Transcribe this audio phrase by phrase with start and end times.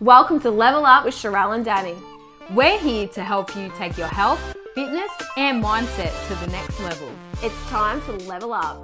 [0.00, 2.00] Welcome to Level Up with Sharelle and Dani.
[2.54, 4.38] We're here to help you take your health,
[4.76, 7.10] fitness, and mindset to the next level.
[7.42, 8.80] It's time to level up.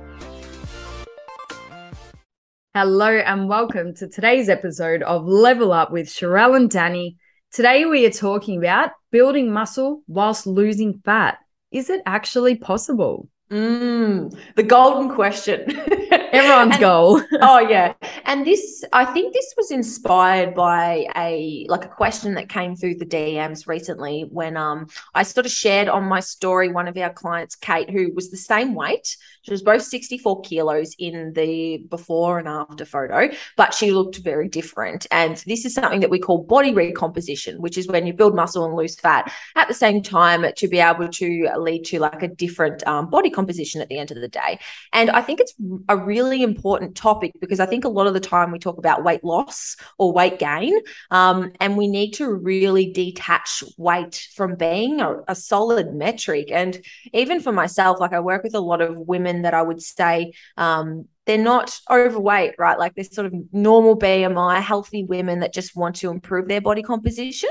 [2.75, 7.15] Hello, and welcome to today's episode of Level Up with Sharelle and Dani.
[7.53, 11.39] Today, we are talking about building muscle whilst losing fat.
[11.71, 13.29] Is it actually possible?
[13.53, 15.81] Mm, the golden question.
[16.39, 17.23] Everyone's And- goal.
[17.41, 17.95] oh yeah.
[18.25, 22.97] And this I think this was inspired by a like a question that came through
[22.97, 27.13] the DMs recently when um I sort of shared on my story one of our
[27.13, 29.17] clients, Kate, who was the same weight.
[29.43, 34.49] She was both 64 kilos in the before and after photo, but she looked very
[34.49, 35.07] different.
[35.11, 38.65] And this is something that we call body recomposition, which is when you build muscle
[38.65, 42.29] and lose fat at the same time to be able to lead to like a
[42.29, 44.59] different um, body composition at the end of the day.
[44.95, 45.53] And I think it's
[45.91, 49.05] a really important topic because I think a lot of the time we talk about
[49.05, 50.79] weight loss or weight gain,
[51.11, 56.51] um, and we need to really detach weight from being a, a solid metric.
[56.51, 56.81] And
[57.13, 60.33] even for myself, like I work with a lot of women that I would say,
[60.57, 62.79] um, they're not overweight, right?
[62.79, 66.83] Like they're sort of normal BMI, healthy women that just want to improve their body
[66.83, 67.51] composition.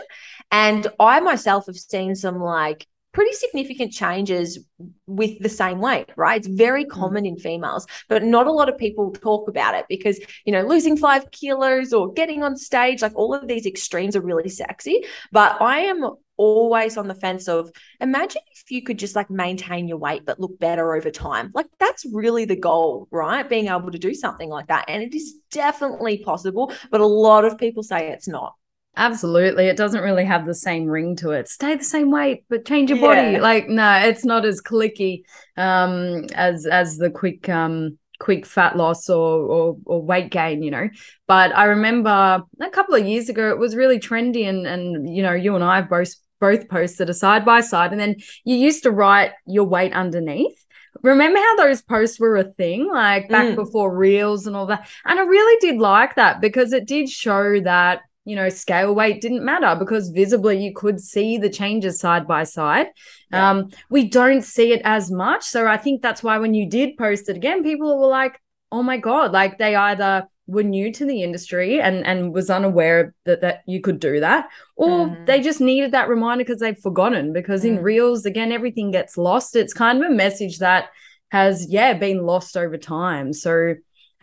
[0.52, 4.60] And I myself have seen some like pretty significant changes
[5.08, 6.38] with the same weight, right?
[6.38, 6.90] It's very mm.
[6.90, 10.64] common in females, but not a lot of people talk about it because, you know,
[10.64, 15.04] losing five kilos or getting on stage, like all of these extremes are really sexy.
[15.32, 19.88] But I am always on the fence of imagine if you could just like maintain
[19.88, 21.52] your weight but look better over time.
[21.54, 23.48] Like that's really the goal, right?
[23.48, 24.86] Being able to do something like that.
[24.88, 28.56] And it is definitely possible, but a lot of people say it's not.
[28.96, 29.66] Absolutely.
[29.66, 31.50] It doesn't really have the same ring to it.
[31.50, 33.34] Stay the same weight, but change your body.
[33.34, 33.42] Yeah.
[33.42, 35.24] Like, no, it's not as clicky
[35.58, 40.70] um as as the quick um quick fat loss or, or or weight gain, you
[40.72, 40.90] know.
[41.28, 45.24] But I remember a couple of years ago it was really trendy and and you
[45.24, 48.56] know, you and I have both both posted a side by side and then you
[48.58, 50.64] used to write your weight underneath.
[51.02, 53.56] Remember how those posts were a thing, like back Mm.
[53.56, 54.88] before reels and all that?
[55.06, 59.22] And I really did like that because it did show that you know, scale weight
[59.22, 62.88] didn't matter because visibly you could see the changes side by side.
[63.32, 63.50] Yeah.
[63.50, 65.44] Um, we don't see it as much.
[65.44, 68.40] So I think that's why when you did post it again, people were like,
[68.72, 73.14] oh my God, like they either were new to the industry and and was unaware
[73.24, 75.26] that that you could do that or Mhm.
[75.26, 77.84] they just needed that reminder because they've forgotten because in Mm.
[77.84, 80.90] reels again everything gets lost it's kind of a message that
[81.32, 83.74] has yeah been lost over time so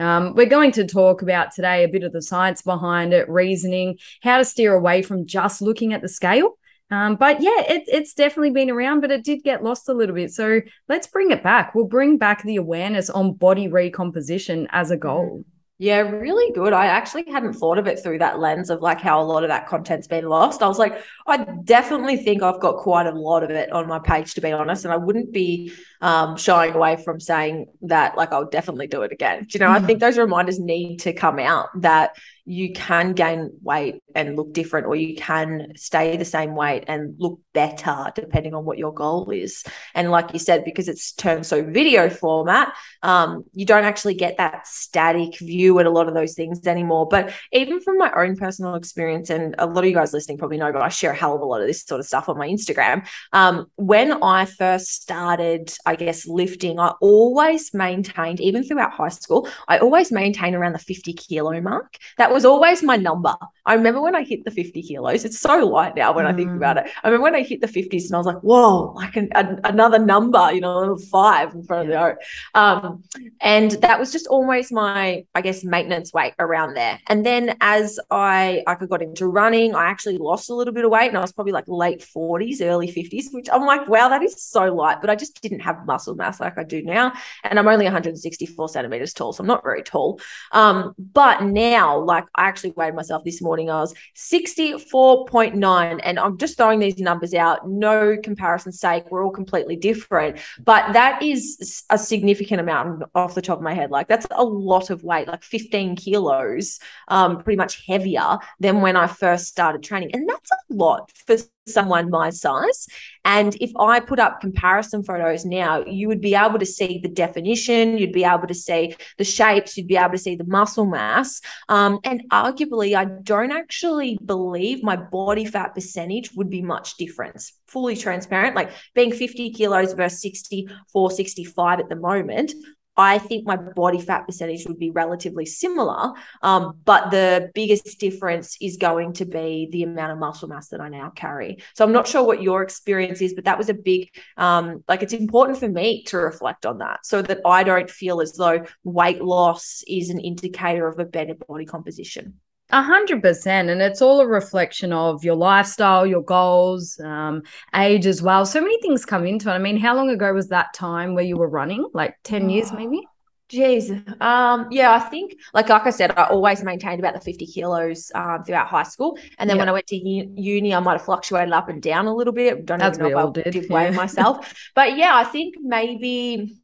[0.00, 3.99] um, we're going to talk about today a bit of the science behind it, reasoning,
[4.22, 6.56] how to steer away from just looking at the scale.
[6.91, 10.15] Um, but yeah, it, it's definitely been around, but it did get lost a little
[10.15, 10.33] bit.
[10.33, 11.75] So let's bring it back.
[11.75, 15.44] We'll bring back the awareness on body recomposition as a goal.
[15.78, 16.75] Yeah, really good.
[16.75, 19.49] I actually hadn't thought of it through that lens of like how a lot of
[19.49, 20.62] that content's been lost.
[20.62, 23.99] I was like, I definitely think I've got quite a lot of it on my
[23.99, 24.84] page, to be honest.
[24.84, 29.12] And I wouldn't be um, shying away from saying that, like, I'll definitely do it
[29.12, 29.47] again.
[29.49, 29.87] Do you know, I Mhm.
[29.87, 32.16] think those reminders need to come out that
[32.47, 37.15] you can gain weight and look different, or you can stay the same weight and
[37.19, 39.62] look better, depending on what your goal is.
[39.94, 42.72] And like you said, because it's turned so video format,
[43.03, 47.06] um, you don't actually get that static view at a lot of those things anymore.
[47.09, 50.56] But even from my own personal experience, and a lot of you guys listening probably
[50.56, 52.37] know, but I share a hell of a lot of this sort of stuff on
[52.37, 53.06] my Instagram.
[53.33, 59.49] Um, when I first started, I guess, lifting, I always maintained, even throughout high school,
[59.67, 61.97] I always maintained around the 50 kilo mark.
[62.17, 63.34] That was always my number.
[63.67, 66.51] I remember when I hit the 50 kilos, it's so light now when I think
[66.51, 66.56] Mm.
[66.56, 66.84] about it.
[67.03, 69.61] I remember when I hit the 50s and I was like, whoa, like an, an-
[69.65, 72.15] another number, you know, five in front of the O.
[72.55, 73.03] Um,
[73.41, 77.01] and that was just always my, I guess, maintenance weight around there.
[77.09, 80.91] And then as I, I got into running, I actually lost a little bit of
[80.91, 84.22] weight and I was probably like late 40s, early 50s, which I'm like, wow, that
[84.22, 84.99] is so light.
[85.01, 87.13] But I just didn't have muscle mass like I do now.
[87.45, 90.21] And I'm only 164 centimeters tall, so I'm not very tall.
[90.53, 96.01] Um, but now, like I actually weighed myself this morning, I was 64.9.
[96.03, 99.10] And I'm just throwing these numbers out, no comparison sake.
[99.10, 100.39] We're all completely different.
[100.65, 103.91] But that is a significant amount off the top of my head.
[103.91, 106.78] Like that's a lot of weight, like 15 kilos,
[107.09, 110.10] um, pretty much heavier than when I first started training.
[110.15, 112.86] And that's a lot for someone my size.
[113.24, 117.09] And if I put up comparison photos now, you would be able to see the
[117.09, 120.86] definition, you'd be able to see the shapes, you'd be able to see the muscle
[120.86, 121.41] mass.
[121.68, 127.42] Um, and arguably, I don't actually believe my body fat percentage would be much different.
[127.66, 132.53] Fully transparent, like being 50 kilos versus 64, 65 at the moment.
[133.01, 136.13] I think my body fat percentage would be relatively similar.
[136.43, 140.81] Um, but the biggest difference is going to be the amount of muscle mass that
[140.81, 141.63] I now carry.
[141.75, 145.03] So I'm not sure what your experience is, but that was a big, um, like
[145.03, 148.65] it's important for me to reflect on that so that I don't feel as though
[148.85, 152.41] weight loss is an indicator of a better body composition.
[152.72, 153.69] A hundred percent.
[153.71, 157.43] And it's all a reflection of your lifestyle, your goals, um,
[157.75, 158.47] age as well.
[158.47, 159.55] So many things come into it.
[159.55, 161.89] I mean, how long ago was that time where you were running?
[161.93, 163.03] Like 10 years maybe?
[163.51, 163.91] Jeez.
[164.22, 168.13] Um, yeah, I think, like, like I said, I always maintained about the 50 kilos
[168.15, 169.19] um, throughout high school.
[169.39, 172.15] And then when I went to uni, I might have fluctuated up and down a
[172.15, 172.65] little bit.
[172.65, 173.91] Don't As even know if I did, give yeah.
[173.97, 174.55] myself.
[174.77, 176.61] but yeah, I think maybe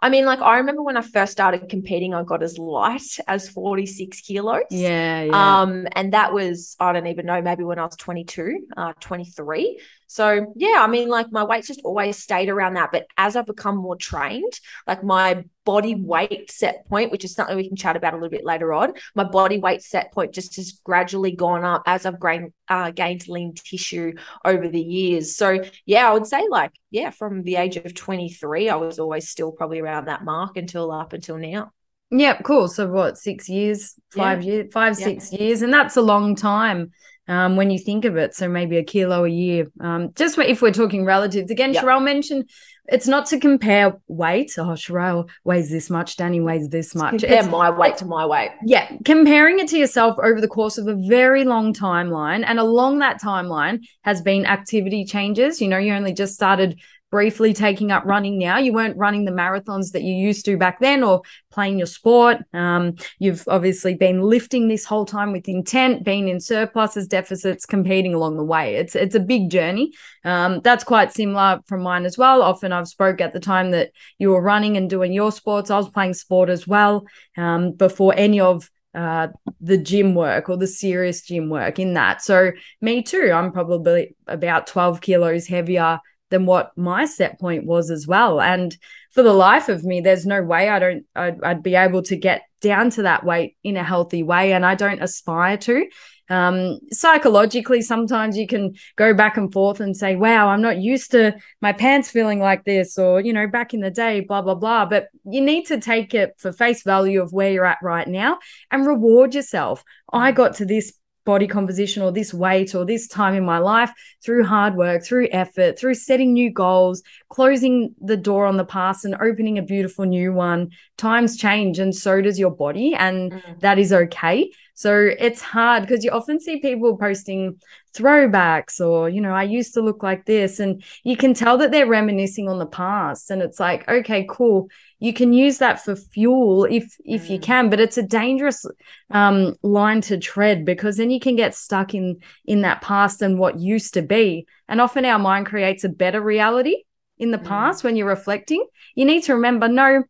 [0.00, 3.48] I mean, like I remember when I first started competing, I got as light as
[3.48, 4.62] 46 kilos.
[4.70, 5.60] Yeah, yeah.
[5.60, 9.80] Um, and that was, I don't even know, maybe when I was 22, uh, 23.
[10.08, 12.90] So yeah, I mean, like my weight's just always stayed around that.
[12.90, 14.52] But as I've become more trained,
[14.86, 18.30] like my body weight set point, which is something we can chat about a little
[18.30, 22.20] bit later on, my body weight set point just has gradually gone up as I've
[22.20, 24.14] gained uh, gained lean tissue
[24.46, 25.36] over the years.
[25.36, 29.28] So yeah, I would say like yeah, from the age of 23, I was always
[29.28, 31.70] still probably around that mark until up until now.
[32.10, 32.68] Yeah, cool.
[32.68, 34.52] So what, six years, five yeah.
[34.52, 35.04] years, five, yeah.
[35.04, 36.92] six years, and that's a long time
[37.28, 38.34] um, when you think of it.
[38.34, 39.66] So maybe a kilo a year.
[39.80, 41.84] Um, just if we're talking relatives, again, yep.
[41.84, 42.48] Sharelle mentioned
[42.90, 44.54] it's not to compare weight.
[44.56, 47.20] Oh, Sharelle weighs this much, Dani weighs this much.
[47.20, 48.50] Compare it's, my weight to my weight.
[48.64, 53.00] Yeah, comparing it to yourself over the course of a very long timeline, and along
[53.00, 55.60] that timeline has been activity changes.
[55.60, 56.80] You know, you only just started
[57.10, 58.58] briefly taking up running now.
[58.58, 62.38] You weren't running the marathons that you used to back then or playing your sport.
[62.52, 68.14] Um, you've obviously been lifting this whole time with intent, being in surpluses, deficits, competing
[68.14, 68.76] along the way.
[68.76, 69.92] It's it's a big journey.
[70.24, 72.42] Um, that's quite similar from mine as well.
[72.42, 75.70] Often I've spoke at the time that you were running and doing your sports.
[75.70, 77.06] I was playing sport as well
[77.36, 79.28] um, before any of uh,
[79.60, 82.22] the gym work or the serious gym work in that.
[82.22, 83.30] So me too.
[83.32, 88.40] I'm probably about 12 kilos heavier than what my set point was as well.
[88.40, 88.76] And
[89.12, 92.16] for the life of me, there's no way I don't I'd, I'd be able to
[92.16, 95.86] get down to that weight in a healthy way, and I don't aspire to.
[96.30, 101.12] Um, psychologically, sometimes you can go back and forth and say, "Wow, I'm not used
[101.12, 104.54] to my pants feeling like this," or you know, back in the day, blah blah
[104.54, 104.84] blah.
[104.84, 108.38] But you need to take it for face value of where you're at right now
[108.70, 109.82] and reward yourself.
[110.12, 110.92] I got to this
[111.28, 113.92] body composition or this weight or this time in my life
[114.24, 119.04] through hard work, through effort, through setting new goals, closing the door on the past
[119.04, 120.70] and opening a beautiful new one.
[120.96, 123.60] Times change and so does your body, and mm.
[123.60, 124.50] that is okay.
[124.72, 127.60] So it's hard because you often see people posting
[127.94, 130.60] throwbacks or, you know, I used to look like this.
[130.60, 133.32] And you can tell that they're reminiscing on the past.
[133.32, 134.68] And it's like, okay, cool.
[135.00, 137.30] You can use that for fuel if if mm.
[137.30, 138.66] you can, but it's a dangerous
[139.10, 143.38] um, line to tread because then you can get stuck in in that past and
[143.38, 144.46] what used to be.
[144.68, 146.82] And often our mind creates a better reality
[147.18, 147.44] in the mm.
[147.44, 148.64] past when you're reflecting.
[148.94, 150.04] You need to remember, no,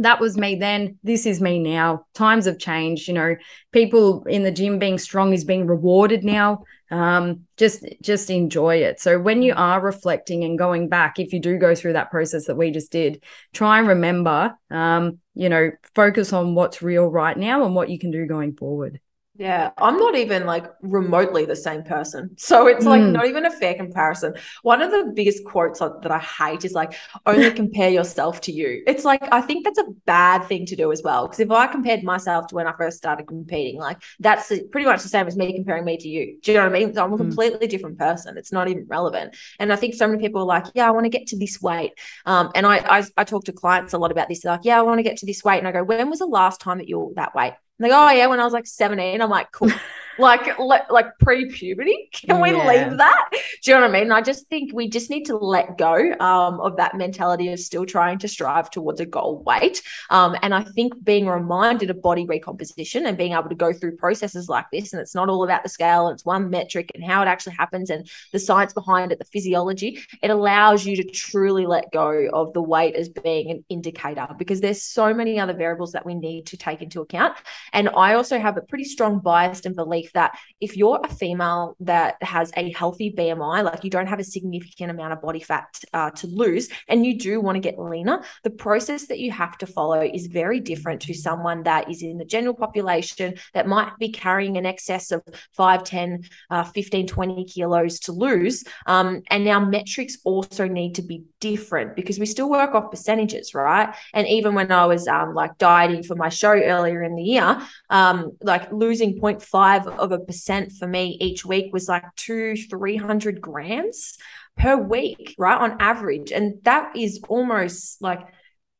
[0.00, 2.06] that was me then this is me now.
[2.14, 3.36] Times have changed you know.
[3.72, 6.64] People in the gym being strong is being rewarded now.
[6.90, 9.00] Um, just just enjoy it.
[9.00, 12.46] So when you are reflecting and going back if you do go through that process
[12.46, 17.36] that we just did try and remember um, you know focus on what's real right
[17.36, 19.00] now and what you can do going forward
[19.40, 22.36] yeah, I'm not even like remotely the same person.
[22.36, 23.12] So it's like mm.
[23.12, 24.34] not even a fair comparison.
[24.62, 26.92] One of the biggest quotes that I hate is like,
[27.24, 28.82] only compare yourself to you.
[28.86, 31.26] It's like, I think that's a bad thing to do as well.
[31.26, 35.02] Because if I compared myself to when I first started competing, like that's pretty much
[35.02, 36.38] the same as me comparing me to you.
[36.42, 36.92] Do you know what I mean?
[36.92, 37.22] So I'm a hmm.
[37.22, 37.70] completely mm.
[37.70, 38.36] different person.
[38.36, 39.36] It's not even relevant.
[39.58, 41.62] And I think so many people are like, yeah, I want to get to this
[41.62, 41.92] weight.
[42.26, 44.40] Um, and I, I, I talk to clients a lot about this.
[44.40, 45.60] They're like, yeah, I want to get to this weight.
[45.60, 47.54] And I go, when was the last time that you were that weight?
[47.80, 49.70] Like, oh yeah, when I was like 17, I'm like, cool.
[50.18, 52.08] like like, like pre-puberty?
[52.12, 53.28] Can we leave that?
[53.62, 54.12] Do you know what i mean?
[54.12, 57.86] I just think we just need to let go um, of that mentality of still
[57.86, 59.82] trying to strive towards a goal weight.
[60.10, 63.96] Um, and i think being reminded of body recomposition and being able to go through
[63.96, 67.22] processes like this and it's not all about the scale it's one metric and how
[67.22, 71.66] it actually happens and the science behind it the physiology it allows you to truly
[71.66, 75.92] let go of the weight as being an indicator because there's so many other variables
[75.92, 77.36] that we need to take into account.
[77.72, 81.76] And i also have a pretty strong bias and belief that if you're a female
[81.80, 85.68] that has a healthy BMI, like you don't have a significant amount of body fat
[85.92, 89.58] uh, to lose, and you do want to get leaner, the process that you have
[89.58, 93.92] to follow is very different to someone that is in the general population that might
[93.98, 95.22] be carrying an excess of
[95.54, 98.64] 5, 10, uh, 15, 20 kilos to lose.
[98.86, 103.54] Um, and our metrics also need to be different because we still work off percentages,
[103.54, 103.94] right?
[104.14, 107.60] And even when I was um, like dieting for my show earlier in the year,
[107.88, 113.40] um, like losing 0.5 of a percent for me each week was like two, 300
[113.40, 114.18] grams
[114.56, 115.60] per week, right?
[115.60, 116.32] On average.
[116.32, 118.20] And that is almost like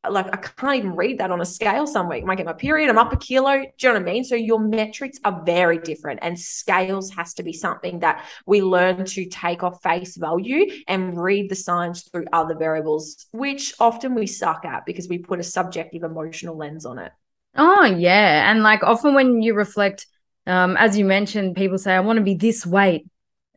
[0.09, 2.23] like I can't even read that on a scale some week.
[2.23, 3.59] I might get my period, I'm up a kilo.
[3.59, 4.23] Do you know what I mean?
[4.23, 6.19] So your metrics are very different.
[6.23, 11.21] And scales has to be something that we learn to take off face value and
[11.21, 15.43] read the signs through other variables, which often we suck at because we put a
[15.43, 17.11] subjective emotional lens on it.
[17.55, 18.49] Oh yeah.
[18.49, 20.07] And like often when you reflect,
[20.47, 23.05] um, as you mentioned, people say, I want to be this weight.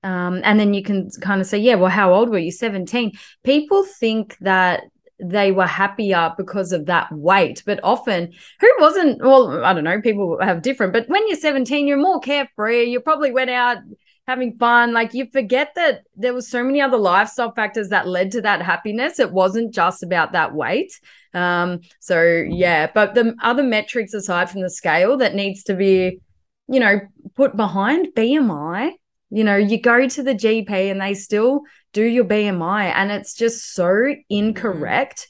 [0.02, 2.50] Um, and then you can kind of say, yeah, well, how old were you?
[2.50, 3.12] 17.
[3.42, 4.82] People think that
[5.18, 7.62] they were happier because of that weight.
[7.64, 9.22] But often, who wasn't?
[9.22, 12.84] Well, I don't know, people have different, but when you're 17, you're more carefree.
[12.84, 13.78] You probably went out
[14.26, 14.92] having fun.
[14.92, 18.62] Like you forget that there was so many other lifestyle factors that led to that
[18.62, 19.18] happiness.
[19.18, 20.92] It wasn't just about that weight.
[21.34, 26.20] Um, so yeah, but the other metrics aside from the scale that needs to be,
[26.68, 27.00] you know,
[27.34, 28.92] put behind BMI.
[29.30, 32.92] You know, you go to the GP and they still do your BMI.
[32.94, 34.20] And it's just so mm-hmm.
[34.28, 35.28] incorrect.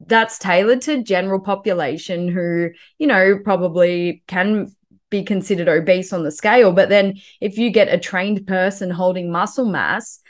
[0.00, 4.74] That's tailored to general population who, you know, probably can
[5.10, 6.72] be considered obese on the scale.
[6.72, 10.20] But then if you get a trained person holding muscle mass,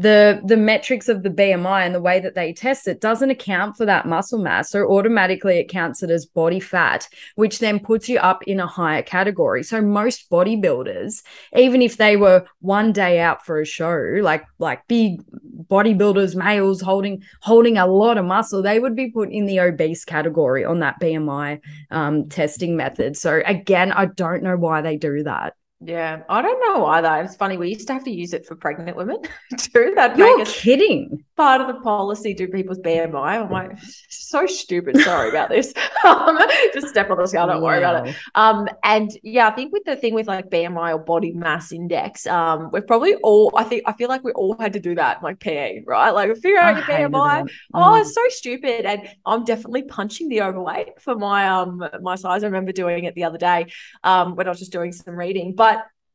[0.00, 3.76] the the metrics of the BMI and the way that they test it doesn't account
[3.76, 4.70] for that muscle mass.
[4.70, 8.66] So automatically it counts it as body fat, which then puts you up in a
[8.66, 9.62] higher category.
[9.62, 11.22] So most bodybuilders,
[11.54, 15.20] even if they were one day out for a show, like like big
[15.68, 20.06] bodybuilders, males holding holding a lot of muscle, they would be put in the obese
[20.06, 23.18] category on that BMI um, testing method.
[23.18, 25.56] So again, I don't know why they do that.
[25.82, 27.22] Yeah, I don't know either.
[27.24, 27.56] It's funny.
[27.56, 29.16] We used to have to use it for pregnant women
[29.58, 29.94] too.
[29.96, 31.24] That You're kidding.
[31.38, 33.42] Part of the policy do people's BMI.
[33.42, 33.78] I'm like,
[34.10, 34.98] so stupid.
[34.98, 35.72] Sorry about this.
[36.02, 36.38] Um,
[36.72, 37.46] just step on the scale.
[37.46, 37.62] Don't wow.
[37.62, 38.16] worry about it.
[38.34, 42.26] Um, and yeah, I think with the thing with like BMI or body mass index,
[42.26, 43.52] um, we've probably all.
[43.54, 46.08] I think I feel like we all had to do that, like PE, right?
[46.08, 47.42] Like figure out your BMI.
[47.42, 47.48] Mm.
[47.74, 48.86] Oh, it's so stupid.
[48.86, 52.42] And I'm definitely punching the overweight for my um my size.
[52.42, 53.66] I remember doing it the other day
[54.02, 55.69] um when I was just doing some reading, but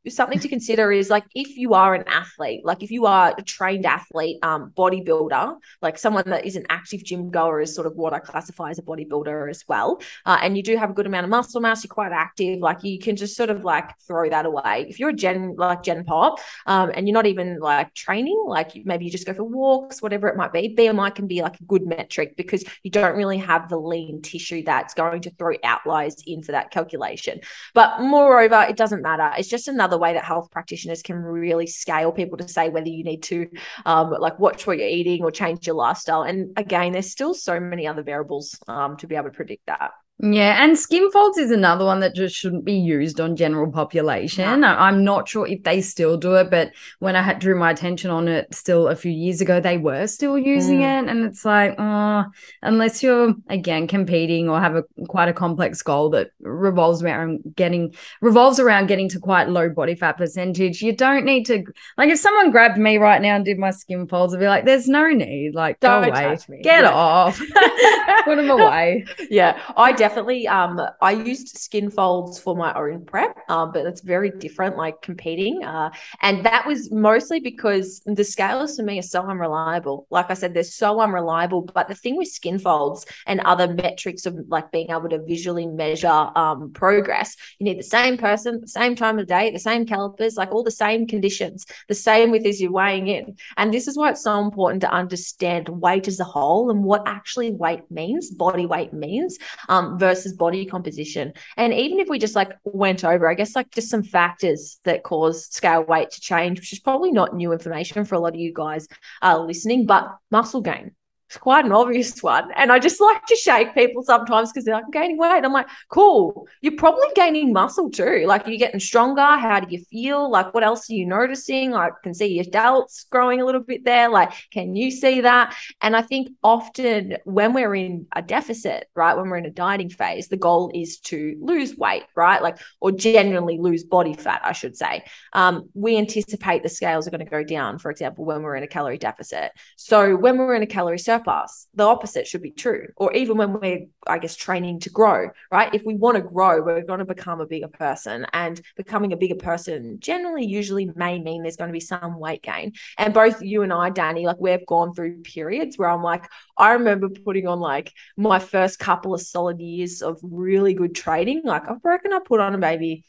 [0.10, 3.42] something to consider is like if you are an athlete, like if you are a
[3.42, 7.96] trained athlete, um, bodybuilder, like someone that is an active gym goer is sort of
[7.96, 10.02] what I classify as a bodybuilder as well.
[10.26, 12.84] Uh, and you do have a good amount of muscle mass, you're quite active, like
[12.84, 14.86] you can just sort of like throw that away.
[14.90, 18.72] If you're a gen like gen pop, um, and you're not even like training, like
[18.86, 21.64] maybe you just go for walks, whatever it might be, BMI can be like a
[21.64, 26.16] good metric because you don't really have the lean tissue that's going to throw outliers
[26.26, 27.40] in for that calculation.
[27.74, 29.32] But moreover, it doesn't matter.
[29.38, 32.90] It's just another another way that health practitioners can really scale people to say whether
[32.90, 33.50] you need to
[33.86, 36.24] um, like watch what you're eating or change your lifestyle.
[36.24, 39.92] And again, there's still so many other variables um, to be able to predict that.
[40.20, 44.62] Yeah, and skin folds is another one that just shouldn't be used on general population.
[44.62, 44.68] No.
[44.68, 48.10] I'm not sure if they still do it, but when I had drew my attention
[48.10, 51.04] on it still a few years ago, they were still using mm.
[51.04, 52.24] it, and it's like, oh,
[52.62, 57.94] unless you're again competing or have a quite a complex goal that revolves around getting
[58.22, 61.62] revolves around getting to quite low body fat percentage, you don't need to
[61.98, 64.64] like if someone grabbed me right now and did my skin folds, I'd be like,
[64.64, 66.90] there's no need, like don't go away, get yeah.
[66.90, 67.38] off,
[68.24, 69.04] put them away.
[69.30, 70.05] Yeah, I definitely
[70.48, 75.02] um I used skin folds for my own prep, um, but it's very different, like
[75.02, 75.64] competing.
[75.64, 75.90] Uh,
[76.22, 80.08] and that was mostly because the scales for me are so unreliable.
[80.10, 81.62] Like I said, they're so unreliable.
[81.62, 85.68] But the thing with skin folds and other metrics of like being able to visually
[85.68, 90.38] measure um progress, you need the same person, same time of day, the same calipers,
[90.38, 93.36] like all the same conditions, the same with as you're weighing in.
[93.58, 97.04] And this is why it's so important to understand weight as a whole and what
[97.08, 99.38] actually weight means, body weight means.
[99.70, 101.34] Um, versus body composition.
[101.58, 105.04] And even if we just like went over, I guess like just some factors that
[105.04, 108.40] cause scale weight to change, which is probably not new information for a lot of
[108.40, 108.88] you guys
[109.22, 110.96] uh, listening, but muscle gain
[111.28, 112.52] it's quite an obvious one.
[112.56, 115.44] And I just like to shake people sometimes because they're like, I'm gaining weight.
[115.44, 116.48] I'm like, cool.
[116.62, 118.26] You're probably gaining muscle too.
[118.28, 119.22] Like you're getting stronger.
[119.22, 120.30] How do you feel?
[120.30, 121.74] Like what else are you noticing?
[121.74, 124.08] I can see your delts growing a little bit there.
[124.10, 125.56] Like, can you see that?
[125.82, 129.90] And I think often when we're in a deficit, right, when we're in a dieting
[129.90, 132.42] phase, the goal is to lose weight, right?
[132.42, 135.04] Like, or generally lose body fat, I should say.
[135.34, 138.64] Um, we anticipate the scales are going to go down, for example, when we're in
[138.64, 139.52] a calorie deficit.
[139.76, 141.68] So when we're in a calorie surplus, surplus.
[141.74, 142.88] The opposite should be true.
[142.98, 145.74] Or even when we're, I guess, training to grow, right?
[145.74, 148.26] If we want to grow, we're going to become a bigger person.
[148.34, 152.44] And becoming a bigger person generally, usually may mean there's going to be some weight
[152.44, 152.74] gain.
[152.98, 156.74] And both you and I, Dani, like we've gone through periods where I'm like, I
[156.74, 161.42] remember putting on like my first couple of solid years of really good training.
[161.44, 163.04] Like I reckon I put on a maybe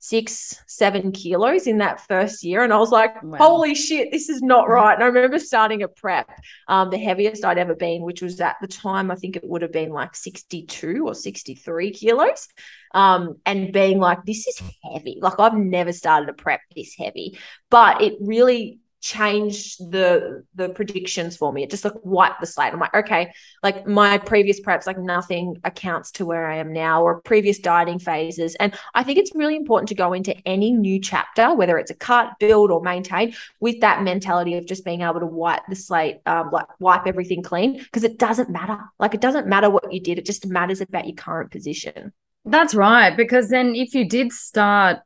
[0.00, 2.62] six, seven kilos in that first year.
[2.64, 3.36] And I was like, wow.
[3.36, 4.94] holy shit, this is not right.
[4.94, 6.28] And I remember starting a prep,
[6.68, 9.60] um, the heaviest I'd ever been, which was at the time, I think it would
[9.60, 12.48] have been like 62 or 63 kilos.
[12.94, 15.18] Um, and being like, this is heavy.
[15.20, 17.38] Like I've never started a prep this heavy,
[17.68, 21.62] but it really changed the the predictions for me.
[21.62, 22.72] It just like wiped the slate.
[22.72, 27.02] I'm like, okay, like my previous preps, like nothing accounts to where I am now
[27.02, 28.54] or previous dieting phases.
[28.56, 31.94] And I think it's really important to go into any new chapter, whether it's a
[31.94, 36.18] cut, build, or maintain, with that mentality of just being able to wipe the slate,
[36.26, 38.78] um, like wipe everything clean, because it doesn't matter.
[38.98, 42.12] Like it doesn't matter what you did, it just matters about your current position.
[42.44, 43.14] That's right.
[43.16, 44.98] Because then if you did start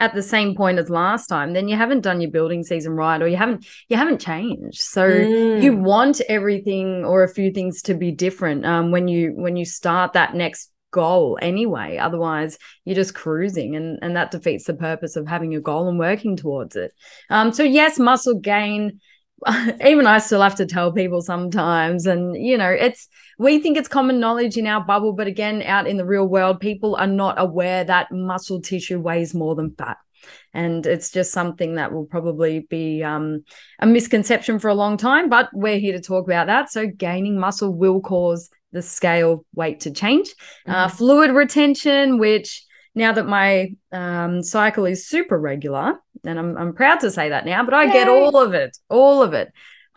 [0.00, 3.22] at the same point as last time then you haven't done your building season right
[3.22, 5.62] or you haven't you haven't changed so mm.
[5.62, 9.64] you want everything or a few things to be different um, when you when you
[9.64, 15.14] start that next goal anyway otherwise you're just cruising and and that defeats the purpose
[15.14, 16.92] of having a goal and working towards it
[17.28, 18.98] um so yes muscle gain
[19.86, 22.06] even I still have to tell people sometimes.
[22.06, 23.08] And, you know, it's,
[23.40, 26.60] we think it's common knowledge in our bubble, but again, out in the real world,
[26.60, 29.96] people are not aware that muscle tissue weighs more than fat.
[30.52, 33.44] And it's just something that will probably be um,
[33.78, 36.70] a misconception for a long time, but we're here to talk about that.
[36.70, 40.34] So, gaining muscle will cause the scale weight to change.
[40.66, 40.84] Uh, mm-hmm.
[40.84, 42.62] Uh, fluid retention, which
[42.94, 45.94] now that my um, cycle is super regular,
[46.26, 47.92] and I'm, I'm proud to say that now, but I Yay.
[47.92, 49.50] get all of it, all of it.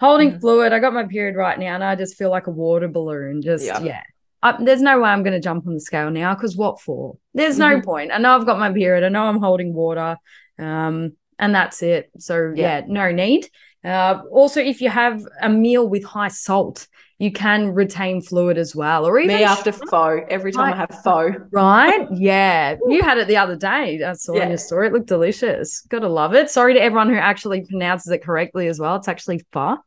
[0.03, 0.41] Holding mm.
[0.41, 3.41] fluid, I got my period right now, and I just feel like a water balloon.
[3.41, 3.79] Just, yeah.
[3.79, 4.01] yeah.
[4.41, 7.17] I, there's no way I'm going to jump on the scale now because what for?
[7.33, 7.85] There's no mm-hmm.
[7.85, 8.11] point.
[8.11, 9.05] I know I've got my period.
[9.05, 10.17] I know I'm holding water.
[10.59, 12.11] Um, and that's it.
[12.19, 13.47] So, yeah, yeah no need.
[13.81, 18.75] Uh, also, if you have a meal with high salt, you can retain fluid as
[18.75, 19.05] well.
[19.05, 20.19] Or even me after pho.
[20.29, 21.31] Every time I have pho.
[21.51, 22.07] Right?
[22.11, 22.75] Yeah.
[22.89, 24.03] you had it the other day.
[24.03, 24.43] I saw yeah.
[24.43, 24.87] in your story.
[24.87, 25.81] It looked delicious.
[25.87, 26.49] Gotta love it.
[26.49, 28.97] Sorry to everyone who actually pronounces it correctly as well.
[28.97, 29.77] It's actually pho.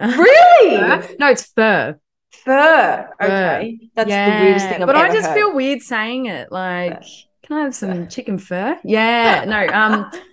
[0.00, 1.16] Really?
[1.18, 1.98] no, it's fur.
[2.30, 3.10] Fur.
[3.20, 3.78] Okay.
[3.80, 3.86] Fur.
[3.94, 4.38] That's yeah.
[4.38, 5.34] the weirdest thing I've But I just heard.
[5.34, 6.50] feel weird saying it.
[6.50, 7.02] Like,
[7.42, 8.78] can I have some chicken fur?
[8.84, 9.44] Yeah.
[9.44, 9.66] No.
[9.68, 10.10] Um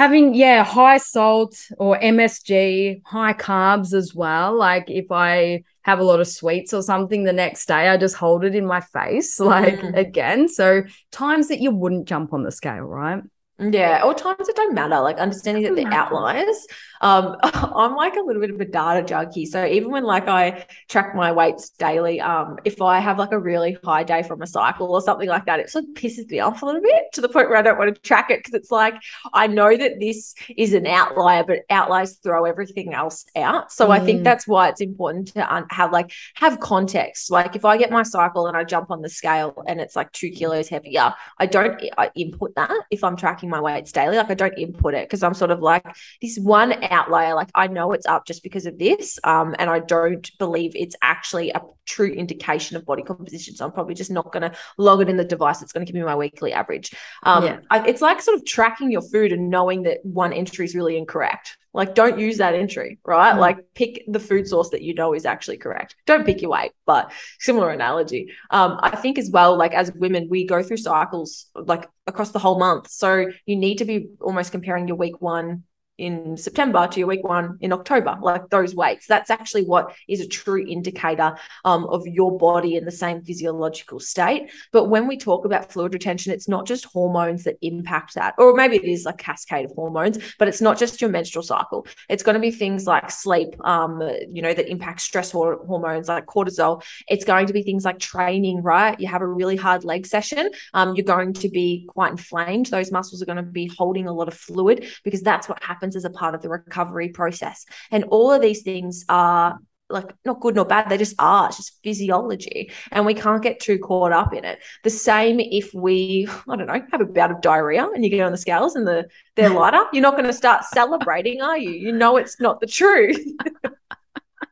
[0.00, 6.02] having yeah high salt or msg high carbs as well like if i have a
[6.02, 9.38] lot of sweets or something the next day i just hold it in my face
[9.54, 9.94] like mm.
[9.96, 13.22] again so times that you wouldn't jump on the scale right
[13.60, 15.00] yeah, or times it don't matter.
[15.00, 16.66] Like understanding that they're outliers.
[17.02, 19.44] Um, I'm like a little bit of a data junkie.
[19.44, 23.38] So even when like I track my weights daily, um, if I have like a
[23.38, 26.40] really high day from a cycle or something like that, it sort of pisses me
[26.40, 28.54] off a little bit to the point where I don't want to track it because
[28.54, 28.94] it's like
[29.34, 33.70] I know that this is an outlier, but outliers throw everything else out.
[33.72, 33.90] So mm.
[33.90, 34.24] I think mm.
[34.24, 37.30] that's why it's important to un- have like have context.
[37.30, 40.12] Like if I get my cycle and I jump on the scale and it's like
[40.12, 44.16] two kilos heavier, I don't I input that if I'm tracking my weights daily.
[44.16, 45.84] Like I don't input it because I'm sort of like
[46.22, 47.34] this one outlier.
[47.34, 49.18] Like I know it's up just because of this.
[49.24, 53.56] Um, and I don't believe it's actually a true indication of body composition.
[53.56, 55.62] So I'm probably just not going to log it in the device.
[55.62, 56.92] It's going to give me my weekly average.
[57.24, 57.58] Um, yeah.
[57.70, 60.96] I, it's like sort of tracking your food and knowing that one entry is really
[60.96, 61.56] incorrect.
[61.72, 63.34] Like, don't use that entry, right?
[63.34, 63.38] Mm.
[63.38, 65.94] Like, pick the food source that you know is actually correct.
[66.06, 68.32] Don't pick your weight, but similar analogy.
[68.50, 72.38] Um, I think as well, like as women, we go through cycles like across the
[72.40, 72.90] whole month.
[72.90, 75.62] So you need to be almost comparing your week one
[76.00, 79.06] in September to your week one in October, like those weights.
[79.06, 84.00] That's actually what is a true indicator um, of your body in the same physiological
[84.00, 84.50] state.
[84.72, 88.54] But when we talk about fluid retention, it's not just hormones that impact that, or
[88.54, 91.86] maybe it is a cascade of hormones, but it's not just your menstrual cycle.
[92.08, 96.24] It's going to be things like sleep, um, you know, that impact stress hormones like
[96.24, 96.82] cortisol.
[97.08, 98.98] It's going to be things like training, right?
[98.98, 102.66] You have a really hard leg session, um, you're going to be quite inflamed.
[102.66, 105.89] Those muscles are going to be holding a lot of fluid because that's what happens
[105.90, 107.66] happens as a part of the recovery process.
[107.90, 110.88] And all of these things are like not good nor bad.
[110.88, 111.48] They just are.
[111.48, 112.70] It's just physiology.
[112.92, 114.60] And we can't get too caught up in it.
[114.84, 118.20] The same if we, I don't know, have a bout of diarrhea and you get
[118.20, 121.70] on the scales and the they're lighter, you're not going to start celebrating, are you?
[121.70, 123.18] You know it's not the truth.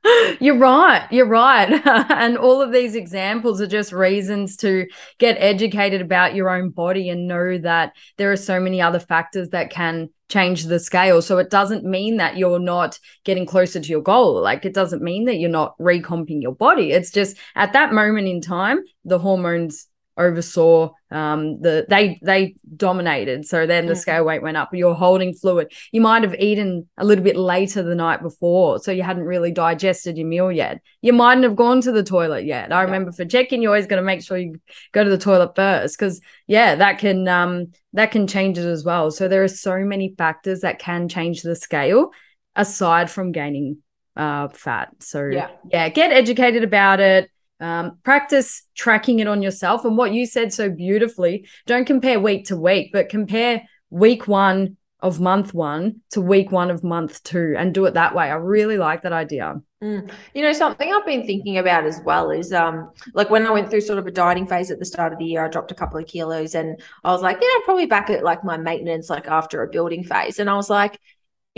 [0.41, 1.07] You're right.
[1.11, 1.81] You're right.
[2.11, 4.87] and all of these examples are just reasons to
[5.19, 9.51] get educated about your own body and know that there are so many other factors
[9.51, 11.23] that can change the scale.
[11.23, 14.41] So it doesn't mean that you're not getting closer to your goal.
[14.41, 16.93] Like it doesn't mean that you're not recomping your body.
[16.93, 19.87] It's just at that moment in time, the hormones
[20.19, 23.47] oversaw um the they they dominated.
[23.47, 24.75] So then the scale weight went up.
[24.75, 25.73] You're holding fluid.
[25.91, 29.51] You might have eaten a little bit later the night before so you hadn't really
[29.51, 30.83] digested your meal yet.
[31.01, 32.73] You mightn't have gone to the toilet yet.
[32.73, 34.61] I remember for checking you're always going to make sure you
[34.93, 38.85] go to the toilet first because yeah that can um that can change it as
[38.85, 39.11] well.
[39.11, 42.11] So there are so many factors that can change the scale
[42.55, 43.79] aside from gaining
[44.17, 44.91] uh fat.
[44.99, 49.85] So yeah, yeah get educated about it um, practice tracking it on yourself.
[49.85, 54.77] And what you said so beautifully don't compare week to week, but compare week one
[55.01, 58.29] of month one to week one of month two and do it that way.
[58.29, 59.61] I really like that idea.
[59.83, 60.11] Mm.
[60.35, 63.71] You know, something I've been thinking about as well is um like when I went
[63.71, 65.77] through sort of a dieting phase at the start of the year, I dropped a
[65.77, 69.29] couple of kilos and I was like, yeah, probably back at like my maintenance, like
[69.29, 70.41] after a building phase.
[70.41, 70.99] And I was like,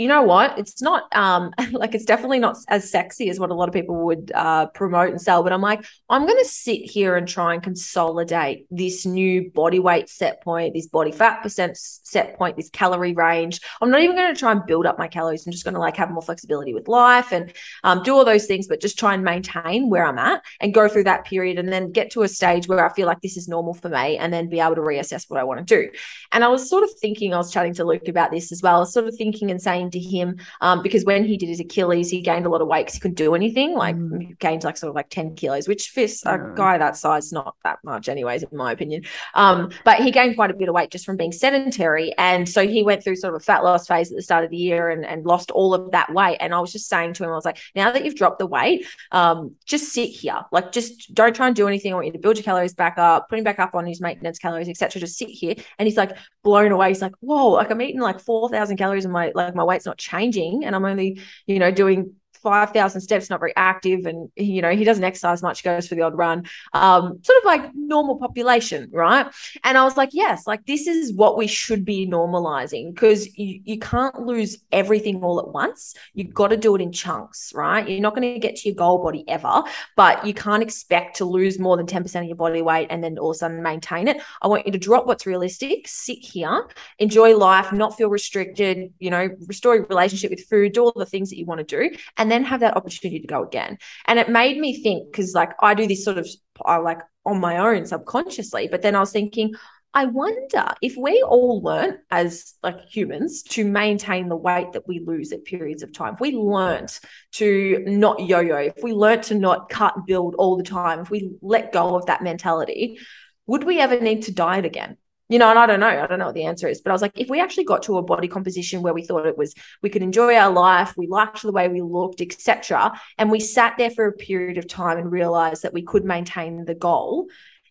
[0.01, 0.57] you know what?
[0.57, 3.95] It's not um like it's definitely not as sexy as what a lot of people
[4.05, 5.43] would uh, promote and sell.
[5.43, 9.79] But I'm like, I'm going to sit here and try and consolidate this new body
[9.79, 13.61] weight set point, this body fat percent set point, this calorie range.
[13.81, 15.45] I'm not even going to try and build up my calories.
[15.45, 18.45] I'm just going to like have more flexibility with life and um, do all those
[18.45, 21.71] things, but just try and maintain where I'm at and go through that period and
[21.71, 24.33] then get to a stage where I feel like this is normal for me and
[24.33, 25.91] then be able to reassess what I want to do.
[26.31, 28.77] And I was sort of thinking, I was chatting to Luke about this as well.
[28.77, 31.59] I was sort of thinking and saying to him um, because when he did his
[31.59, 33.75] Achilles, he gained a lot of weight because he couldn't do anything.
[33.75, 34.37] Like mm.
[34.39, 37.79] gained like sort of like 10 kilos, which for a guy that size, not that
[37.83, 39.03] much, anyways, in my opinion.
[39.33, 42.13] Um, but he gained quite a bit of weight just from being sedentary.
[42.17, 44.51] And so he went through sort of a fat loss phase at the start of
[44.51, 46.37] the year and, and lost all of that weight.
[46.39, 48.47] And I was just saying to him, I was like, now that you've dropped the
[48.47, 50.41] weight, um, just sit here.
[50.51, 51.91] Like just don't try and do anything.
[51.91, 54.39] I want you to build your calories back up, putting back up on his maintenance
[54.39, 54.99] calories, etc.
[54.99, 55.55] Just sit here.
[55.77, 56.89] And he's like blown away.
[56.89, 59.97] He's like, whoa, like I'm eating like 4,000 calories and my like my weight's not
[59.97, 64.05] changing and I'm only, you know, doing 5,000 steps, not very active.
[64.05, 67.45] And, you know, he doesn't exercise much, goes for the odd run, um, sort of
[67.45, 69.27] like normal population, right?
[69.63, 73.61] And I was like, yes, like this is what we should be normalizing because you,
[73.63, 75.95] you can't lose everything all at once.
[76.13, 77.87] You've got to do it in chunks, right?
[77.87, 79.63] You're not going to get to your goal body ever,
[79.95, 83.17] but you can't expect to lose more than 10% of your body weight and then
[83.17, 84.21] all of a sudden maintain it.
[84.41, 86.67] I want you to drop what's realistic, sit here,
[86.99, 91.05] enjoy life, not feel restricted, you know, restore your relationship with food, do all the
[91.05, 91.95] things that you want to do.
[92.17, 93.77] And then have that opportunity to go again.
[94.07, 96.27] And it made me think because like I do this sort of
[96.65, 99.53] I like on my own subconsciously, but then I was thinking,
[99.93, 104.99] I wonder if we all learn as like humans to maintain the weight that we
[105.05, 106.13] lose at periods of time.
[106.13, 106.97] If we learned
[107.33, 111.31] to not yo-yo, if we learned to not cut build all the time, if we
[111.41, 112.99] let go of that mentality,
[113.47, 114.95] would we ever need to diet again?
[115.31, 116.93] You know, and I don't know, I don't know what the answer is, but I
[116.93, 119.55] was like, if we actually got to a body composition where we thought it was,
[119.81, 123.75] we could enjoy our life, we liked the way we looked, etc., and we sat
[123.77, 127.27] there for a period of time and realized that we could maintain the goal,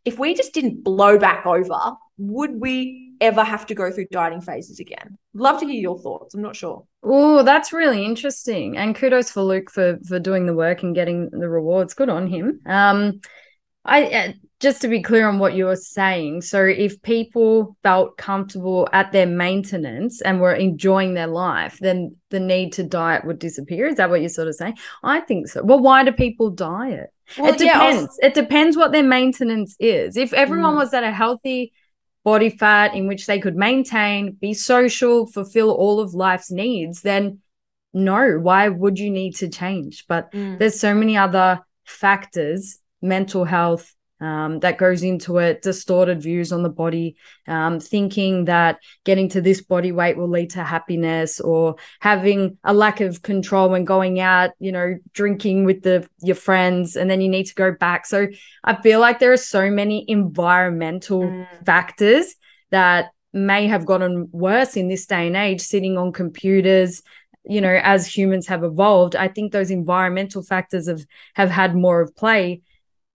[0.06, 4.40] if we just didn't blow back over, would we ever have to go through dieting
[4.40, 5.18] phases again?
[5.34, 6.34] Love to hear your thoughts.
[6.34, 6.86] I'm not sure.
[7.02, 8.78] Oh, that's really interesting.
[8.78, 11.92] And kudos for Luke for for doing the work and getting the rewards.
[11.92, 12.60] Good on him.
[12.64, 13.20] Um,
[13.84, 16.42] I uh, just to be clear on what you were saying.
[16.42, 22.40] So, if people felt comfortable at their maintenance and were enjoying their life, then the
[22.40, 23.86] need to diet would disappear.
[23.86, 24.76] Is that what you're sort of saying?
[25.02, 25.62] I think so.
[25.62, 27.10] Well, why do people diet?
[27.38, 28.18] Well, it depends.
[28.20, 30.16] Yeah, it depends what their maintenance is.
[30.16, 30.78] If everyone mm.
[30.78, 31.72] was at a healthy
[32.22, 37.38] body fat in which they could maintain, be social, fulfill all of life's needs, then
[37.94, 40.04] no, why would you need to change?
[40.06, 40.58] But mm.
[40.58, 46.62] there's so many other factors mental health um, that goes into it, distorted views on
[46.62, 47.16] the body,
[47.48, 52.74] um, thinking that getting to this body weight will lead to happiness, or having a
[52.74, 57.20] lack of control when going out, you know, drinking with the your friends, and then
[57.20, 58.06] you need to go back.
[58.06, 58.28] So
[58.64, 61.46] I feel like there are so many environmental mm.
[61.64, 62.34] factors
[62.70, 67.02] that may have gotten worse in this day and age, sitting on computers,
[67.44, 71.04] you know as humans have evolved i think those environmental factors have
[71.34, 72.60] have had more of play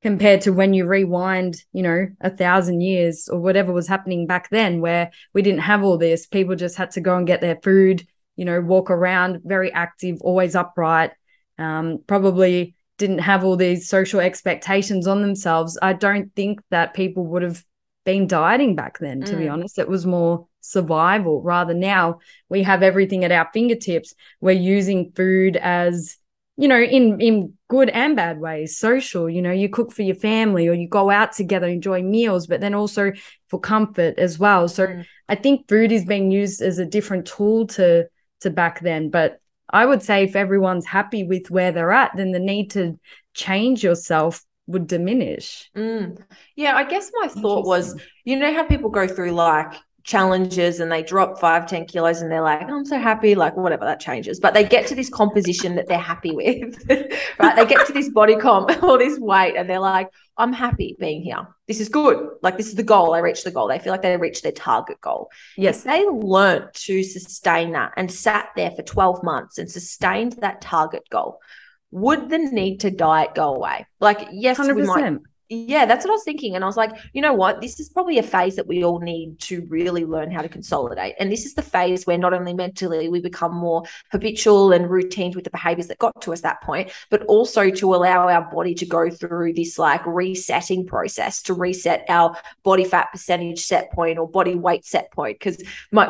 [0.05, 4.51] compared to when you rewind, you know, a thousand years or whatever was happening back
[4.51, 6.27] then, where we didn't have all this.
[6.27, 10.21] People just had to go and get their food, you know, walk around, very active,
[10.21, 11.09] always upright,
[11.57, 17.25] um, probably didn't have all these social expectations on themselves, I don't think that people
[17.25, 17.63] would have
[18.05, 19.39] been dieting back then, to mm.
[19.39, 19.79] be honest.
[19.79, 24.13] It was more survival rather now we have everything at our fingertips.
[24.39, 26.15] We're using food as
[26.57, 30.15] you know in in good and bad ways social you know you cook for your
[30.15, 33.12] family or you go out together enjoy meals but then also
[33.49, 35.06] for comfort as well so mm.
[35.30, 38.06] i think food is being used as a different tool to
[38.39, 39.39] to back then but
[39.71, 42.99] i would say if everyone's happy with where they're at then the need to
[43.34, 46.15] change yourself would diminish mm.
[46.56, 49.73] yeah i guess my thought was you know how people go through like
[50.05, 53.57] challenges and they drop five, 10 kilos and they're like, oh, I'm so happy, like
[53.57, 54.39] whatever that changes.
[54.39, 56.77] But they get to this composition that they're happy with,
[57.39, 57.55] right?
[57.55, 61.23] They get to this body comp or this weight and they're like, I'm happy being
[61.23, 61.47] here.
[61.67, 62.29] This is good.
[62.43, 63.15] Like this is the goal.
[63.15, 63.67] I reached the goal.
[63.67, 65.29] They feel like they reached their target goal.
[65.57, 65.79] Yes.
[65.79, 70.61] If they learned to sustain that and sat there for 12 months and sustained that
[70.61, 71.39] target goal,
[71.89, 73.87] would the need to diet go away?
[73.99, 74.75] Like, yes, 100%.
[74.75, 75.17] we might
[75.49, 76.55] yeah, that's what I was thinking.
[76.55, 77.62] And I was like, you know what?
[77.62, 81.15] This is probably a phase that we all need to really learn how to consolidate.
[81.19, 85.34] And this is the phase where not only mentally we become more habitual and routine
[85.36, 88.73] with the behaviors that got to us that point, but also to allow our body
[88.75, 94.17] to go through this like resetting process to reset our body fat percentage set point
[94.17, 95.38] or body weight set point.
[95.39, 95.62] Because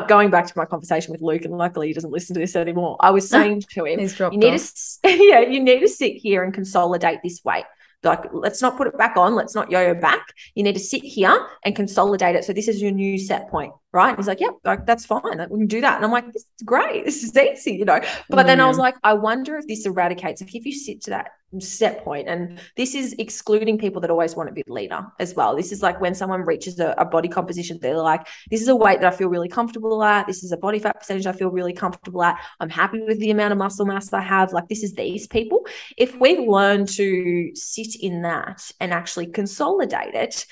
[0.08, 2.96] going back to my conversation with Luke, and luckily he doesn't listen to this anymore,
[3.00, 5.00] I was saying to him, you need off.
[5.02, 7.64] to, yeah, you need to sit here and consolidate this weight
[8.06, 10.34] like let's not put it back on let's not yo-yo back.
[10.54, 12.44] You need to sit here and consolidate it.
[12.44, 14.10] So this is your new set point right?
[14.10, 15.38] And he's like yeah like that's fine.
[15.50, 15.96] We can do that.
[15.96, 17.04] And i'm like this is great.
[17.04, 18.00] This is easy you know?
[18.28, 18.46] But mm.
[18.46, 22.04] then i was like i wonder if this eradicates if you sit to that set
[22.04, 25.56] point and this is excluding people that always want to be leaner as well.
[25.56, 28.76] This is like when someone reaches a, a, body composition they're like this is a
[28.76, 30.26] weight that i feel really comfortable at.
[30.26, 32.38] This is a body fat percentage i feel really comfortable at.
[32.60, 34.52] I'm happy with the amount of muscle mass i have.
[34.52, 35.66] Like this is these people.
[35.96, 40.46] If we learn to sit in that and actually consolidate it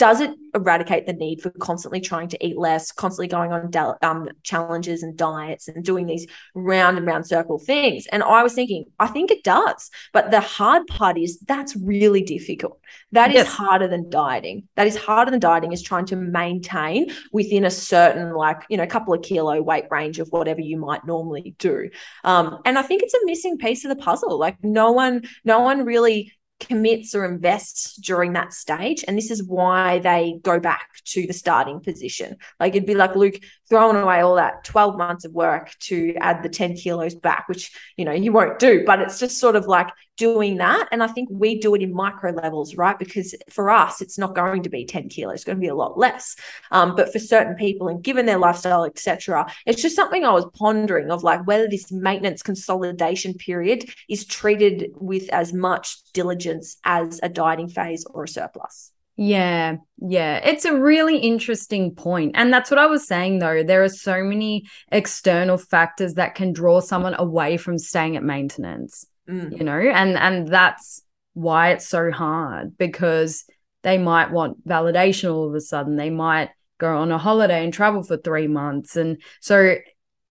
[0.00, 4.30] does it eradicate the need for constantly trying to eat less, constantly going on um,
[4.42, 8.06] challenges and diets and doing these round and round circle things?
[8.06, 9.90] And I was thinking, I think it does.
[10.14, 12.80] But the hard part is that's really difficult.
[13.12, 13.46] That yes.
[13.46, 14.66] is harder than dieting.
[14.76, 18.86] That is harder than dieting is trying to maintain within a certain, like, you know,
[18.86, 21.90] couple of kilo weight range of whatever you might normally do.
[22.24, 24.38] Um, and I think it's a missing piece of the puzzle.
[24.38, 29.04] Like no one, no one really commits or invests during that stage.
[29.08, 32.36] And this is why they go back to the starting position.
[32.58, 36.42] Like it'd be like Luke throwing away all that 12 months of work to add
[36.42, 39.66] the 10 kilos back, which, you know, you won't do, but it's just sort of
[39.66, 40.88] like doing that.
[40.90, 42.98] And I think we do it in micro levels, right?
[42.98, 45.74] Because for us, it's not going to be 10 kilos, it's going to be a
[45.74, 46.34] lot less.
[46.72, 50.46] Um, but for certain people and given their lifestyle, etc., it's just something I was
[50.52, 57.20] pondering of like whether this maintenance consolidation period is treated with as much diligence as
[57.22, 58.92] a dieting phase or a surplus.
[59.22, 60.38] Yeah, yeah.
[60.38, 62.32] It's a really interesting point.
[62.36, 63.62] And that's what I was saying though.
[63.62, 69.04] There are so many external factors that can draw someone away from staying at maintenance.
[69.28, 69.58] Mm.
[69.58, 71.02] You know, and and that's
[71.34, 73.44] why it's so hard because
[73.82, 75.96] they might want validation all of a sudden.
[75.96, 78.96] They might go on a holiday and travel for 3 months.
[78.96, 79.74] And so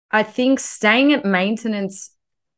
[0.09, 2.09] I think staying at maintenance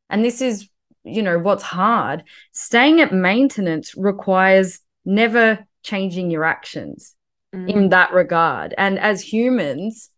[0.10, 0.70] and this is
[1.04, 7.16] you know what's hard staying at maintenance requires never changing your actions
[7.54, 7.70] mm.
[7.70, 8.74] in that regard.
[8.78, 10.10] And as humans,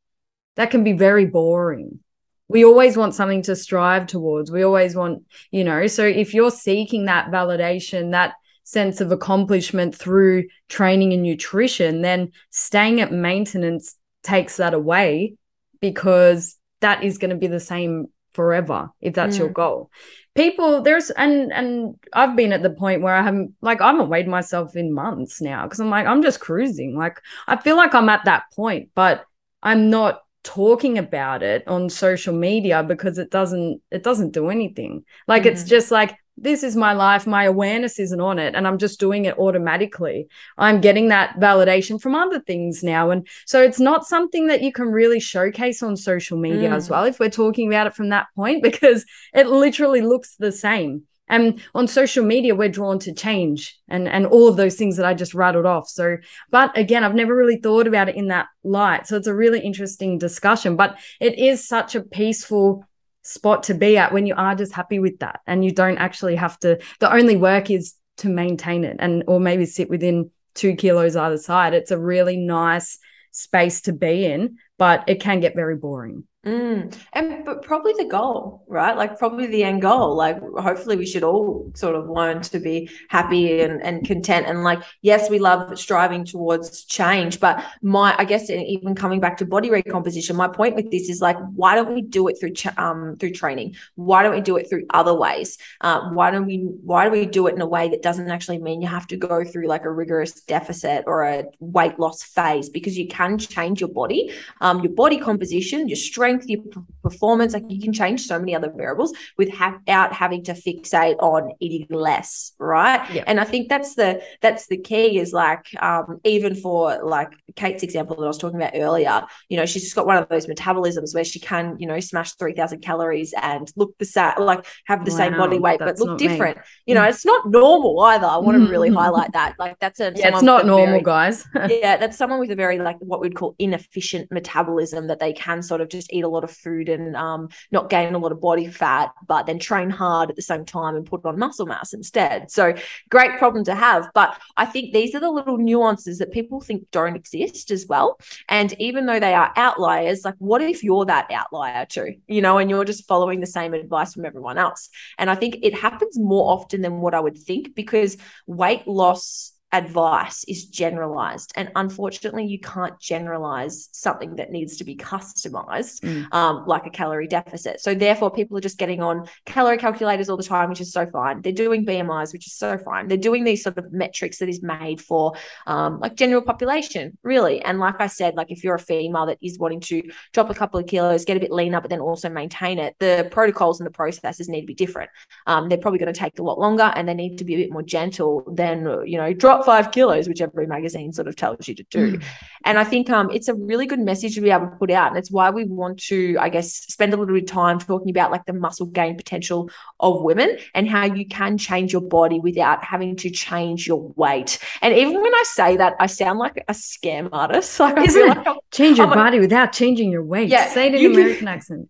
[0.55, 1.99] that can be very boring.
[2.47, 4.51] We always want something to strive towards.
[4.51, 9.95] We always want, you know, so if you're seeking that validation, that sense of accomplishment
[9.95, 15.35] through training and nutrition, then staying at maintenance takes that away
[15.81, 19.39] because that is going to be the same forever if that's mm.
[19.39, 19.89] your goal
[20.35, 24.09] people there's and and I've been at the point where I haven't like I haven't
[24.09, 27.93] weighed myself in months now because I'm like I'm just cruising like I feel like
[27.93, 29.25] I'm at that point but
[29.61, 35.05] I'm not talking about it on social media because it doesn't it doesn't do anything
[35.27, 35.53] like mm-hmm.
[35.53, 38.99] it's just like this is my life my awareness isn't on it and i'm just
[38.99, 40.27] doing it automatically.
[40.57, 44.71] I'm getting that validation from other things now and so it's not something that you
[44.71, 46.75] can really showcase on social media mm.
[46.75, 50.51] as well if we're talking about it from that point because it literally looks the
[50.51, 51.03] same.
[51.29, 55.05] And on social media we're drawn to change and and all of those things that
[55.05, 55.87] i just rattled off.
[55.87, 56.17] So
[56.51, 59.07] but again i've never really thought about it in that light.
[59.07, 62.85] So it's a really interesting discussion but it is such a peaceful
[63.23, 66.35] spot to be at when you are just happy with that and you don't actually
[66.35, 70.75] have to the only work is to maintain it and or maybe sit within two
[70.75, 72.99] kilos either side it's a really nice
[73.31, 76.25] space to be in but it can get very boring.
[76.45, 76.93] Mm.
[77.13, 78.97] And but probably the goal, right?
[78.97, 80.13] Like probably the end goal.
[80.13, 84.47] Like hopefully we should all sort of learn to be happy and, and content.
[84.47, 87.39] And like, yes, we love striving towards change.
[87.39, 91.21] But my I guess even coming back to body recomposition, my point with this is
[91.21, 93.75] like, why don't we do it through um through training?
[93.95, 95.57] Why don't we do it through other ways?
[95.79, 98.57] Uh, why don't we why do we do it in a way that doesn't actually
[98.57, 102.67] mean you have to go through like a rigorous deficit or a weight loss phase?
[102.67, 107.53] Because you can change your body, um, your body composition, your strength strength, your performance.
[107.53, 112.53] Like you can change so many other variables without having to fixate on eating less,
[112.59, 113.09] right?
[113.11, 113.23] Yeah.
[113.27, 117.83] And I think that's the that's the key is like um, even for like Kate's
[117.83, 119.23] example that I was talking about earlier.
[119.49, 122.33] You know, she's just got one of those metabolisms where she can you know smash
[122.33, 125.99] three thousand calories and look the same, like have the wow, same body weight but
[125.99, 126.57] look different.
[126.57, 126.63] Me.
[126.87, 127.09] You know, mm.
[127.09, 128.27] it's not normal either.
[128.27, 129.55] I want to really highlight that.
[129.59, 131.45] Like that's a yeah, it's not normal, very, guys.
[131.69, 135.61] yeah, that's someone with a very like what we'd call inefficient metabolism that they can
[135.61, 138.41] sort of just eat a lot of food and um, not gain a lot of
[138.41, 141.93] body fat, but then train hard at the same time and put on muscle mass
[141.93, 142.51] instead.
[142.51, 142.73] So
[143.09, 144.09] great problem to have.
[144.13, 148.19] But I think these are the little nuances that people think don't exist as well.
[148.49, 152.57] And even though they are outliers, like what if you're that outlier too, you know,
[152.57, 154.89] and you're just following the same advice from everyone else?
[155.17, 159.53] And I think it happens more often than what I would think because weight loss
[159.73, 161.51] advice is generalized.
[161.55, 166.31] And unfortunately you can't generalize something that needs to be customized mm.
[166.33, 167.81] um, like a calorie deficit.
[167.81, 171.07] So therefore people are just getting on calorie calculators all the time which is so
[171.07, 171.41] fine.
[171.41, 173.07] They're doing bmis which is so fine.
[173.07, 175.33] They're doing these sort of metrics that is made for
[175.65, 177.61] um, like general population really.
[177.61, 180.53] And like i said like if you're a female that is wanting to drop a
[180.53, 183.87] couple of kilos get a bit leaner but then also maintain it the protocols and
[183.87, 185.09] the processes need to be different.
[185.47, 187.57] Um, they're probably going to take a lot longer and they need to be a
[187.57, 191.67] bit more gentle than you know drop five kilos, which every magazine sort of tells
[191.67, 192.17] you to do.
[192.17, 192.23] Mm.
[192.65, 195.09] And I think um, it's a really good message to be able to put out.
[195.09, 198.09] And it's why we want to, I guess, spend a little bit of time talking
[198.09, 202.39] about like the muscle gain potential of women and how you can change your body
[202.39, 204.59] without having to change your weight.
[204.81, 207.79] And even when I say that, I sound like a scam artist.
[207.83, 208.37] Like, Isn't it?
[208.37, 210.47] Like change your I'm body without changing your weight.
[210.47, 211.89] Yeah, say it in an American can, accent.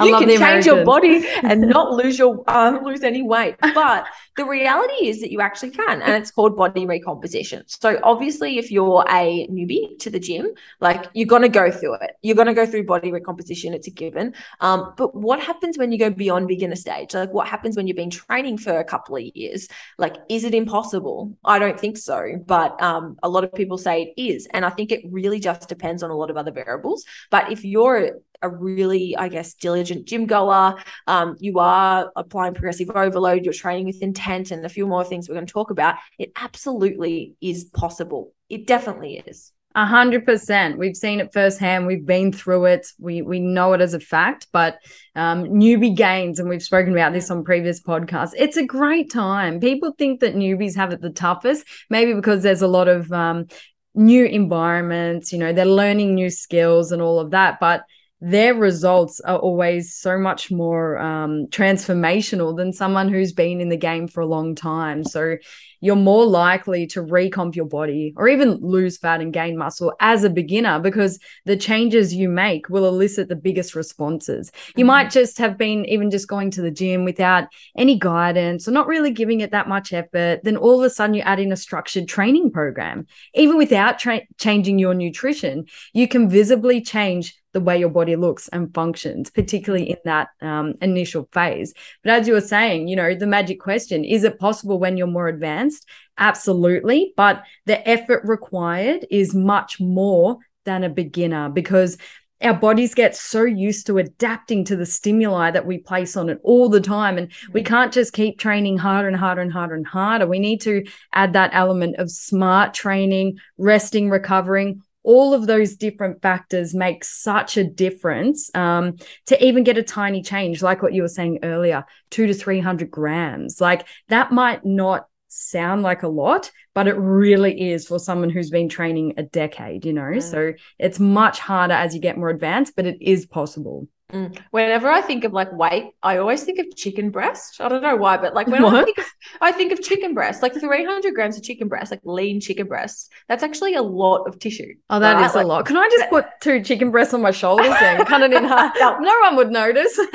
[0.00, 3.56] you can change your body and not lose your um, lose any weight.
[3.60, 4.06] But
[4.36, 7.64] the reality is that you actually can, and it's called body recomposition.
[7.66, 10.46] So obviously, if you're a newbie to the gym,
[10.78, 12.12] like you're gonna go through it.
[12.22, 13.74] You're gonna go through body recomposition.
[13.74, 14.34] It's a given.
[14.60, 17.12] Um, but what happens when you go beyond beginner stage?
[17.12, 19.66] Like what happens when you've been training for a couple of years?
[19.98, 21.36] Like, is it impossible?
[21.44, 22.34] I don't think so.
[22.46, 25.68] But um, a lot of people say it is, and I think it really just
[25.68, 27.04] depends on a lot of other variables.
[27.32, 30.76] But if you're a really, I guess, diligent gym goer.
[31.06, 35.28] Um, you are applying progressive overload, you're training with intent, and a few more things
[35.28, 35.96] we're going to talk about.
[36.18, 38.32] It absolutely is possible.
[38.48, 39.52] It definitely is.
[39.74, 40.78] A hundred percent.
[40.78, 41.86] We've seen it firsthand.
[41.86, 42.86] We've been through it.
[42.98, 44.48] We we know it as a fact.
[44.50, 44.78] But
[45.14, 48.32] um, newbie gains, and we've spoken about this on previous podcasts.
[48.36, 49.60] It's a great time.
[49.60, 53.46] People think that newbies have it the toughest, maybe because there's a lot of um,
[53.94, 55.32] new environments.
[55.32, 57.60] You know, they're learning new skills and all of that.
[57.60, 57.84] But
[58.20, 63.76] their results are always so much more um, transformational than someone who's been in the
[63.76, 65.04] game for a long time.
[65.04, 65.36] So
[65.80, 70.24] you're more likely to recomp your body or even lose fat and gain muscle as
[70.24, 74.50] a beginner because the changes you make will elicit the biggest responses.
[74.76, 74.88] You mm-hmm.
[74.88, 77.44] might just have been even just going to the gym without
[77.76, 80.40] any guidance or not really giving it that much effort.
[80.42, 83.06] Then all of a sudden you add in a structured training program.
[83.34, 88.48] Even without tra- changing your nutrition, you can visibly change the way your body looks
[88.48, 91.72] and functions, particularly in that um, initial phase.
[92.04, 95.06] But as you were saying, you know, the magic question is it possible when you're
[95.06, 95.48] more advanced?
[95.48, 95.86] advanced?
[96.18, 97.12] Absolutely.
[97.16, 101.96] But the effort required is much more than a beginner because
[102.40, 106.38] our bodies get so used to adapting to the stimuli that we place on it
[106.44, 107.18] all the time.
[107.18, 110.26] And we can't just keep training harder and harder and harder and harder.
[110.26, 114.82] We need to add that element of smart training, resting, recovering.
[115.08, 120.20] All of those different factors make such a difference um, to even get a tiny
[120.20, 123.58] change, like what you were saying earlier two to 300 grams.
[123.58, 128.50] Like that might not sound like a lot, but it really is for someone who's
[128.50, 130.02] been training a decade, you know?
[130.02, 130.22] Mm.
[130.22, 133.88] So it's much harder as you get more advanced, but it is possible.
[134.12, 134.38] Mm.
[134.52, 137.60] Whenever I think of like weight, I always think of chicken breast.
[137.60, 139.04] I don't know why, but like when I think, of,
[139.42, 143.12] I think of chicken breast, like 300 grams of chicken breast, like lean chicken breast.
[143.28, 144.74] That's actually a lot of tissue.
[144.88, 145.26] Oh, that right?
[145.26, 145.66] is like, a lot.
[145.66, 148.74] Can I just put two chicken breasts on my shoulders and cut it in half?
[148.80, 149.98] no one would notice.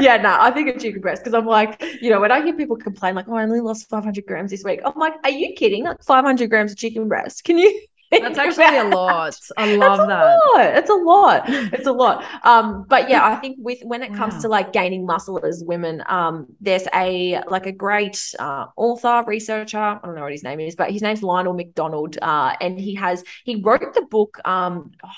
[0.00, 2.54] yeah, no, I think of chicken breast because I'm like, you know, when I hear
[2.54, 5.54] people complain, like, oh, I only lost 500 grams this week, I'm like, are you
[5.54, 5.84] kidding?
[5.84, 7.44] Like 500 grams of chicken breast.
[7.44, 7.80] Can you?
[8.10, 9.38] That's actually a lot.
[9.56, 10.40] I love That's that.
[10.56, 10.76] Lot.
[10.76, 11.42] It's a lot.
[11.46, 12.24] It's a lot.
[12.44, 14.40] Um, but yeah, I think with when it comes Wow.
[14.40, 19.78] to like gaining muscle as women, um, there's a like a great uh, author, researcher.
[19.78, 22.16] I don't know what his name is, but his name's Lyle McDonald.
[22.20, 25.08] Uh, and he has he wrote the book um oh,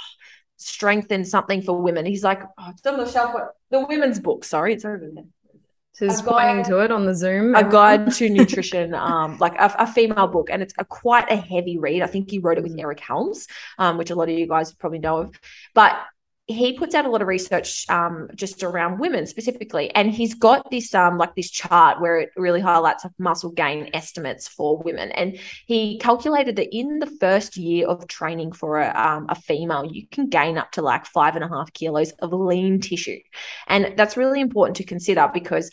[0.57, 2.07] Strength and Something for Women.
[2.07, 3.35] He's like, oh, it's on the shelf.
[3.71, 5.25] The women's book, sorry, it's over there.
[6.01, 7.55] So he's pointing to it on the Zoom.
[7.55, 11.37] a guide to nutrition, um, like a, a female book, and it's a quite a
[11.37, 12.01] heavy read.
[12.01, 12.81] I think he wrote it with Mm.
[12.81, 13.47] Eric Helms,
[13.79, 15.39] um, which a lot of you guys probably know of.
[15.75, 15.99] But
[16.51, 20.71] he puts out a lot of research um, just around women specifically, and he's got
[20.71, 25.11] this um, like this chart where it really highlights muscle gain estimates for women.
[25.13, 29.85] And he calculated that in the first year of training for a, um, a female,
[29.85, 33.21] you can gain up to like five and a half kilos of lean tissue,
[33.67, 35.71] and that's really important to consider because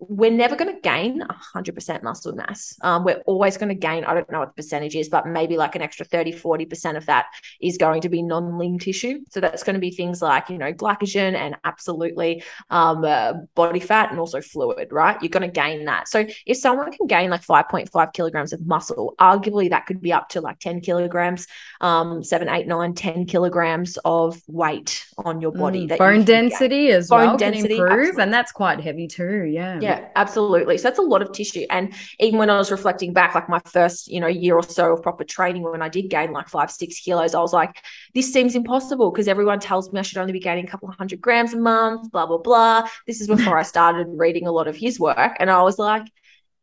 [0.00, 1.22] we're never going to gain
[1.54, 2.76] 100% muscle mass.
[2.82, 5.56] Um, we're always going to gain, I don't know what the percentage is, but maybe
[5.58, 7.26] like an extra 30, 40% of that
[7.60, 9.20] is going to be non lean tissue.
[9.28, 13.80] So that's going to be things like, you know, glycogen and absolutely um, uh, body
[13.80, 15.20] fat and also fluid, right?
[15.20, 16.08] You're going to gain that.
[16.08, 20.30] So if someone can gain like 5.5 kilograms of muscle, arguably that could be up
[20.30, 21.46] to like 10 kilograms,
[21.82, 25.84] um, seven, eight, nine, 10 kilograms of weight on your body.
[25.84, 28.22] Mm, that bone density as Bone well density, can improve, absolutely.
[28.22, 29.44] and that's quite heavy too.
[29.44, 29.78] Yeah.
[29.90, 30.76] Yeah, absolutely.
[30.76, 31.64] So that's a lot of tissue.
[31.70, 34.92] And even when I was reflecting back, like my first, you know, year or so
[34.92, 37.82] of proper training, when I did gain like five, six kilos, I was like,
[38.14, 40.96] this seems impossible because everyone tells me I should only be gaining a couple of
[40.96, 42.86] hundred grams a month, blah, blah, blah.
[43.06, 45.36] This is before I started reading a lot of his work.
[45.40, 46.04] And I was like,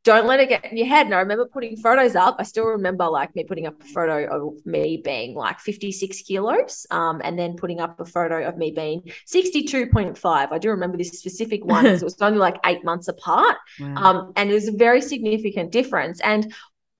[0.04, 1.08] don't let it get in your head.
[1.08, 2.38] And I remember putting photos up.
[2.40, 6.88] I still remember like me putting up a photo of me being like 56 kilos,
[6.92, 10.52] um, and then putting up a photo of me being 62.5.
[10.52, 13.58] I do remember this specific one because it was only like eight months apart.
[13.80, 13.96] Wow.
[13.96, 16.22] Um, and it was a very significant difference.
[16.22, 16.54] And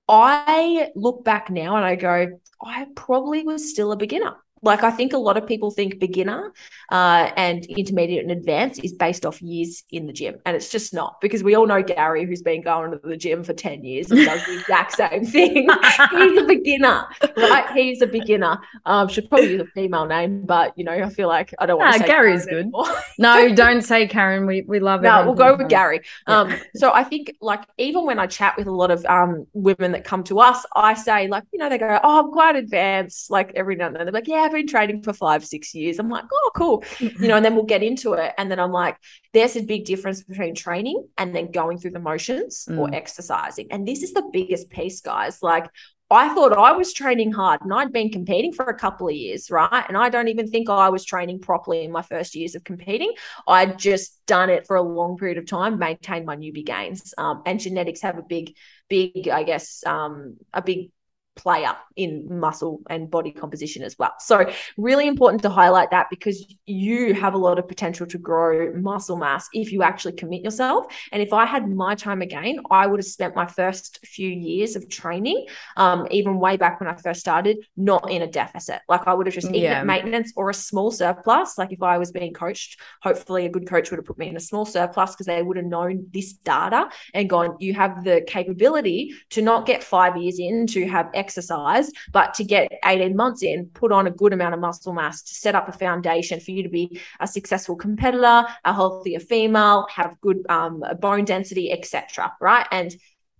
[0.08, 4.36] I look back now and I go, I probably was still a beginner.
[4.62, 6.52] Like I think a lot of people think beginner
[6.90, 10.92] uh, and intermediate and advanced is based off years in the gym, and it's just
[10.92, 14.10] not because we all know Gary, who's been going to the gym for ten years
[14.10, 15.68] and does the exact same thing.
[16.10, 17.06] He's a beginner,
[17.36, 17.70] right?
[17.72, 18.58] He's a beginner.
[18.84, 21.78] Um, should probably use a female name, but you know, I feel like I don't
[21.78, 22.86] want to say Gary's Karen good.
[23.18, 24.46] no, don't say Karen.
[24.46, 25.04] We we love it.
[25.04, 25.68] No, we'll go with.
[25.68, 26.00] Gary.
[26.26, 29.92] Um, so I think like even when I chat with a lot of um women
[29.92, 33.30] that come to us, I say like, you know, they go, Oh, I'm quite advanced,
[33.30, 34.06] like every now and then.
[34.06, 35.98] They're like, Yeah, I've been training for five, six years.
[35.98, 36.84] I'm like, Oh, cool.
[37.00, 38.32] You know, and then we'll get into it.
[38.38, 38.96] And then I'm like,
[39.32, 42.94] there's a big difference between training and then going through the motions or Mm.
[42.94, 43.68] exercising.
[43.70, 45.42] And this is the biggest piece, guys.
[45.42, 45.68] Like
[46.10, 49.50] I thought I was training hard and I'd been competing for a couple of years,
[49.50, 49.84] right?
[49.88, 53.12] And I don't even think I was training properly in my first years of competing.
[53.46, 57.12] I'd just done it for a long period of time, maintained my newbie gains.
[57.18, 58.56] Um, and genetics have a big,
[58.88, 60.90] big, I guess, um, a big
[61.38, 64.12] player in muscle and body composition as well.
[64.20, 68.72] So really important to highlight that because you have a lot of potential to grow
[68.74, 70.86] muscle mass if you actually commit yourself.
[71.12, 74.76] And if I had my time again, I would have spent my first few years
[74.76, 78.80] of training, um, even way back when I first started, not in a deficit.
[78.88, 79.80] Like I would have just eaten Yeah.
[79.80, 81.56] at maintenance or a small surplus.
[81.56, 84.36] Like if I was being coached, hopefully a good coach would have put me in
[84.36, 88.22] a small surplus because they would have known this data and gone, you have the
[88.26, 93.42] capability to not get five years in to have exercise, but to get 18 months
[93.42, 96.52] in, put on a good amount of muscle mass to set up a foundation for
[96.52, 102.32] you to be a successful competitor, a healthier female, have good um, bone density, etc.
[102.40, 102.66] Right.
[102.70, 102.96] And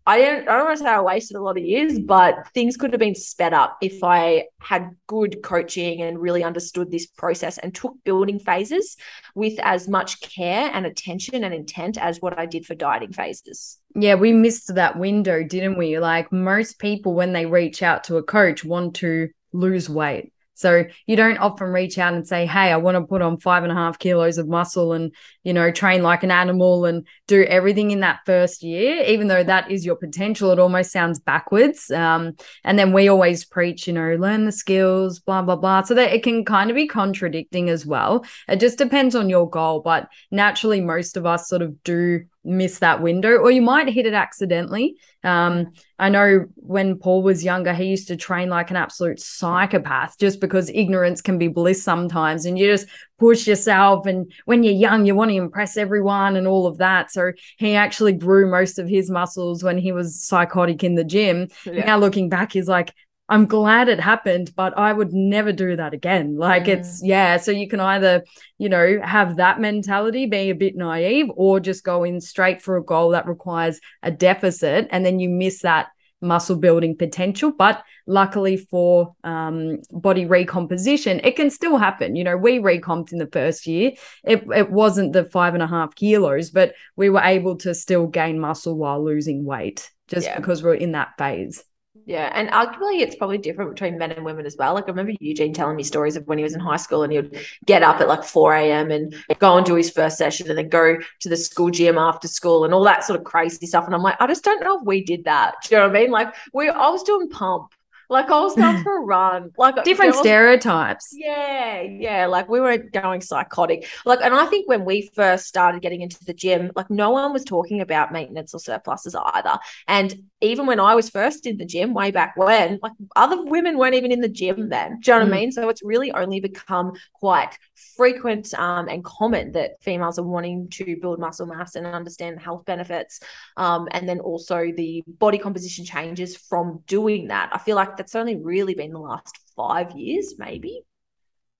[0.08, 2.78] I don't I don't want to say I wasted a lot of years, but things
[2.78, 7.58] could have been sped up if I had good coaching and really understood this process
[7.58, 8.96] and took building phases
[9.34, 13.76] with as much care and attention and intent as what I did for dieting phases.
[13.94, 15.98] Yeah, we missed that window, didn't we?
[15.98, 20.32] Like most people, when they reach out to a coach, want to lose weight.
[20.58, 23.62] So you don't often reach out and say, Hey, I want to put on five
[23.62, 27.44] and a half kilos of muscle and, you know, train like an animal and do
[27.44, 30.50] everything in that first year, even though that is your potential.
[30.50, 31.90] It almost sounds backwards.
[31.90, 35.82] Um, and then we always preach, you know, learn the skills, blah, blah, blah.
[35.82, 38.24] So that it can kind of be contradicting as well.
[38.48, 39.80] It just depends on your goal.
[39.80, 44.06] But naturally, most of us sort of do miss that window or you might hit
[44.06, 44.96] it accidentally.
[45.24, 50.16] Um i know when paul was younger he used to train like an absolute psychopath
[50.16, 52.86] just because ignorance can be bliss sometimes and you just
[53.18, 57.10] push yourself and when you're young you want to impress everyone and all of that.
[57.10, 61.48] So he actually grew most of his muscles when he was psychotic in the gym.
[61.66, 62.94] Now looking back he's like
[63.28, 66.36] I'm glad it happened, but I would never do that again.
[66.36, 66.78] Like Mm.
[66.78, 68.24] it's yeah, so you can either,
[68.56, 72.76] you know, have that mentality, be a bit naive, or just go in straight for
[72.76, 75.88] a goal that requires a deficit, and then you miss that
[76.20, 77.52] muscle building potential.
[77.56, 82.16] But luckily for um, body recomposition, it can still happen.
[82.16, 83.92] You know, we recomped in the first year.
[84.24, 88.06] It, it wasn't the five and a half kilos, but we were able to still
[88.06, 90.36] gain muscle while losing weight just yeah.
[90.36, 91.62] because we're in that phase.
[92.08, 94.72] Yeah, and arguably it's probably different between men and women as well.
[94.72, 97.12] Like I remember Eugene telling me stories of when he was in high school and
[97.12, 98.90] he would get up at like 4 a.m.
[98.90, 102.26] and go and do his first session and then go to the school gym after
[102.26, 103.84] school and all that sort of crazy stuff.
[103.84, 105.56] And I'm like, I just don't know if we did that.
[105.64, 106.10] Do you know what I mean?
[106.10, 107.74] Like we I was doing pump
[108.08, 109.50] like I was going for a run.
[109.58, 111.10] Like different was, stereotypes.
[111.12, 112.26] Yeah, yeah.
[112.26, 113.88] Like we were going psychotic.
[114.04, 117.32] Like, and I think when we first started getting into the gym, like no one
[117.32, 119.58] was talking about maintenance or surpluses either.
[119.86, 123.76] And even when I was first in the gym way back when, like other women
[123.76, 125.00] weren't even in the gym then.
[125.00, 125.36] Do you know what mm.
[125.36, 125.52] I mean?
[125.52, 127.58] So it's really only become quite
[127.96, 132.40] frequent um, and common that females are wanting to build muscle mass and understand the
[132.40, 133.20] health benefits.
[133.56, 137.50] Um, and then also the body composition changes from doing that.
[137.52, 140.82] I feel like that's only really been the last five years, maybe.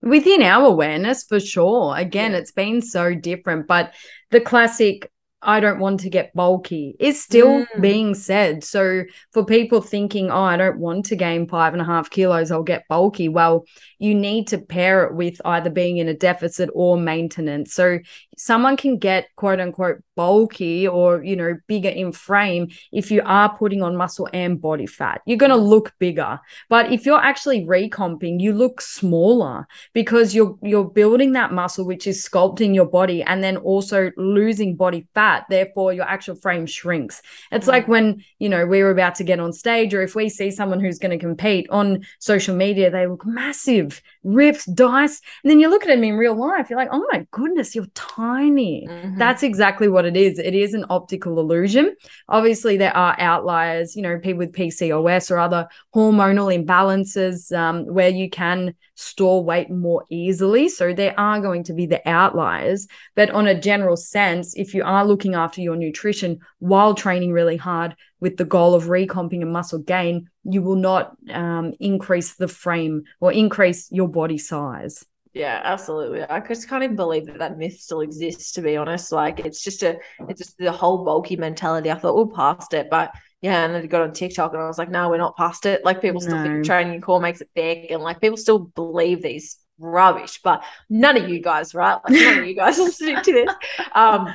[0.01, 1.97] Within our awareness, for sure.
[1.97, 2.39] Again, yeah.
[2.39, 3.95] it's been so different, but
[4.31, 5.11] the classic
[5.41, 7.81] I don't want to get bulky is still mm.
[7.81, 8.65] being said.
[8.65, 12.51] So for people thinking, oh, I don't want to gain five and a half kilos,
[12.51, 13.29] I'll get bulky.
[13.29, 13.65] Well,
[14.01, 17.73] you need to pair it with either being in a deficit or maintenance.
[17.73, 18.01] So
[18.37, 23.57] someone can get quote unquote bulky or you know bigger in frame if you are
[23.57, 27.65] putting on muscle and body fat you're going to look bigger but if you're actually
[27.67, 33.23] recomping you look smaller because you're you're building that muscle which is sculpting your body
[33.23, 37.71] and then also losing body fat therefore your actual frame shrinks it's mm-hmm.
[37.71, 40.51] like when you know we are about to get on stage or if we see
[40.51, 45.61] someone who's going to compete on social media they look massive ripped dice and then
[45.61, 48.87] you look at them in real life you're like oh my goodness you're tiny tiny.
[48.89, 49.19] Mm-hmm.
[49.19, 50.39] That's exactly what it is.
[50.39, 51.95] It is an optical illusion.
[52.29, 58.09] Obviously, there are outliers, you know, people with PCOS or other hormonal imbalances um, where
[58.09, 60.69] you can store weight more easily.
[60.69, 62.89] So there are going to be the outliers.
[63.15, 67.57] But on a general sense, if you are looking after your nutrition while training really
[67.57, 72.49] hard with the goal of recomping and muscle gain, you will not um, increase the
[72.49, 75.05] frame or increase your body size.
[75.35, 76.23] Yeah, absolutely.
[76.23, 78.53] I just can't even believe that that myth still exists.
[78.53, 79.99] To be honest, like it's just a,
[80.29, 81.91] it's just the whole bulky mentality.
[81.91, 84.67] I thought we're past it, but yeah, and then I got on TikTok and I
[84.67, 85.85] was like, no, we're not past it.
[85.85, 86.43] Like people still no.
[86.43, 90.41] think training core makes it thick, and like people still believe these rubbish.
[90.43, 91.99] But none of you guys, right?
[92.05, 93.55] Like none of you guys listening to this.
[93.95, 94.35] Um,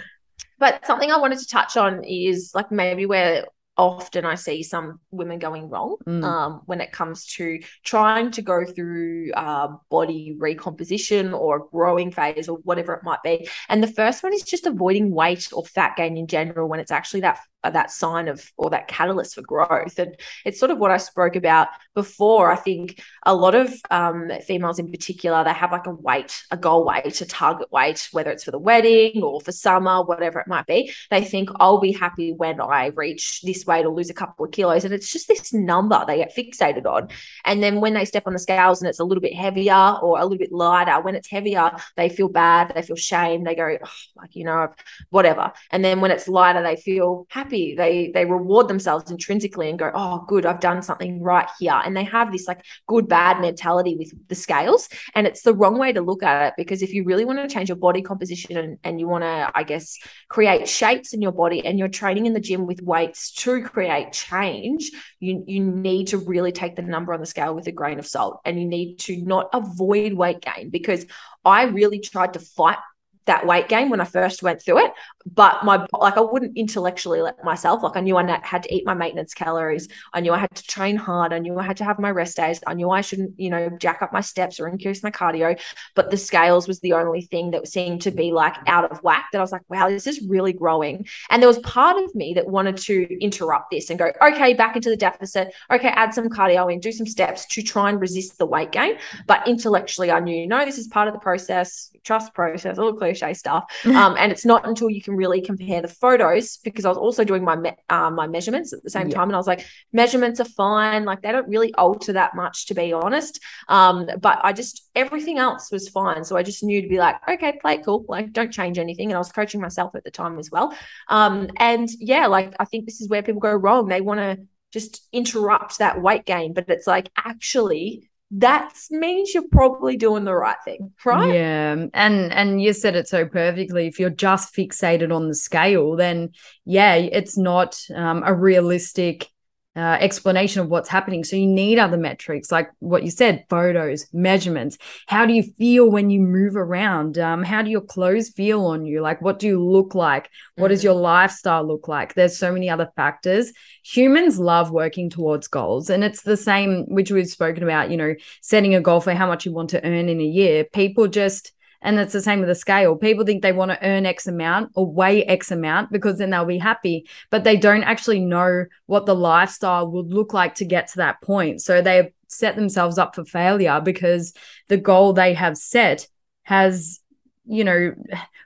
[0.59, 3.45] but something I wanted to touch on is like maybe where
[3.78, 6.24] often I see some women going wrong mm.
[6.24, 12.47] um, when it comes to trying to go through uh, body recomposition or growing phase
[12.47, 13.47] or whatever it might be.
[13.69, 16.91] And the first one is just avoiding weight or fat gain in general when it's
[16.91, 17.39] actually that
[17.72, 19.97] that sign of or that catalyst for growth.
[19.97, 22.51] And it's sort of what i spoke about before.
[22.51, 26.57] I think a lot of um, females in particular they have like a weight a
[26.57, 30.47] goal weight a target weight whether it's for the wedding or for summer whatever it
[30.47, 30.91] might be.
[31.09, 34.51] They think i'll be happy when i reach this weight or lose a couple of
[34.51, 34.86] kilos.
[34.86, 37.09] And it's just this number they get fixated on.
[37.45, 40.20] And then when they step on the scales and it's a little bit heavier or
[40.20, 43.78] a little bit lighter when it's heavier they feel bad they feel shame they go
[43.84, 44.70] oh, like you know
[45.09, 45.51] whatever.
[45.72, 49.79] And then when it's lighter they feel happy happy they they reward themselves intrinsically and
[49.79, 51.79] go oh good i've done something right here.
[51.83, 55.77] And they have this like good bad mentality with the scales and it's the wrong
[55.77, 58.57] way to look at it because if you really want to change your body composition
[58.57, 59.97] and, and you want to i guess
[60.29, 64.11] create shapes in your body and you're training in the gym with weights to create
[64.11, 67.99] change you you need to really take the number on the scale with a grain
[67.99, 71.05] of salt and you need to not avoid weight gain because
[71.45, 72.77] I really tried to fight
[73.26, 74.91] that weight gain when I first went through it.
[75.26, 78.86] But my like I wouldn't intellectually let myself like I knew I had to eat
[78.86, 79.88] my maintenance calories.
[80.13, 81.32] I knew I had to train hard.
[81.32, 82.59] I knew I had to have my rest days.
[82.67, 85.59] I knew I shouldn't you know jack up my steps or increase my cardio.
[85.95, 89.28] But the scales was the only thing that seemed to be like out of whack.
[89.32, 91.05] That I was like, wow, this is really growing.
[91.30, 94.76] And there was part of me that wanted to interrupt this and go, okay, back
[94.76, 95.53] into the deficit.
[95.71, 98.97] Okay, add some cardio in, do some steps to try and resist the weight gain.
[99.26, 101.91] But intellectually, I knew no, this is part of the process.
[102.03, 102.78] Trust process.
[102.78, 103.66] All clear cliche stuff.
[103.93, 107.24] Um, and it's not until you can really compare the photos because I was also
[107.24, 109.16] doing my me- uh, my measurements at the same yeah.
[109.16, 111.05] time, and I was like, measurements are fine.
[111.05, 113.39] Like they don't really alter that much, to be honest.
[113.70, 117.18] Um, but I just everything else was fine, so I just knew to be like,
[117.30, 118.03] okay, play it cool.
[118.09, 119.09] Like don't change anything.
[119.09, 120.76] And I was coaching myself at the time as well.
[121.07, 123.88] Um, and yeah, like I think this is where people go wrong.
[123.88, 129.47] They want to just interrupt that weight gain, but it's like actually that means you're
[129.51, 131.34] probably doing the right thing right?
[131.34, 131.86] Yeah.
[131.93, 133.88] And and you said it so perfectly.
[133.88, 136.31] If you're just fixated on the scale then
[136.65, 139.29] yeah it's not um, a realistic
[139.76, 141.24] uh, explanation of what's happening.
[141.24, 144.78] So you need other metrics, like what you said, photos, measurements.
[145.07, 147.17] How do you feel when you move around?
[147.17, 149.01] Um, how do your clothes feel on you?
[149.01, 150.30] Like, what do you look like?
[150.57, 152.13] What does your lifestyle look like?
[152.13, 153.51] There's so many other factors.
[153.84, 157.89] Humans love working towards goals, and it's the same which we've spoken about.
[157.89, 160.65] You know, setting a goal for how much you want to earn in a year.
[160.65, 161.51] People just
[161.84, 162.95] and it's the same with the scale.
[162.95, 166.45] People think they want to earn X amount or weigh X amount because then they'll
[166.45, 170.88] be happy, but they don't actually know what the lifestyle would look like to get
[170.88, 171.61] to that point.
[171.61, 174.34] So they set themselves up for failure because
[174.69, 176.07] the goal they have set
[176.43, 176.99] has
[177.45, 177.93] you know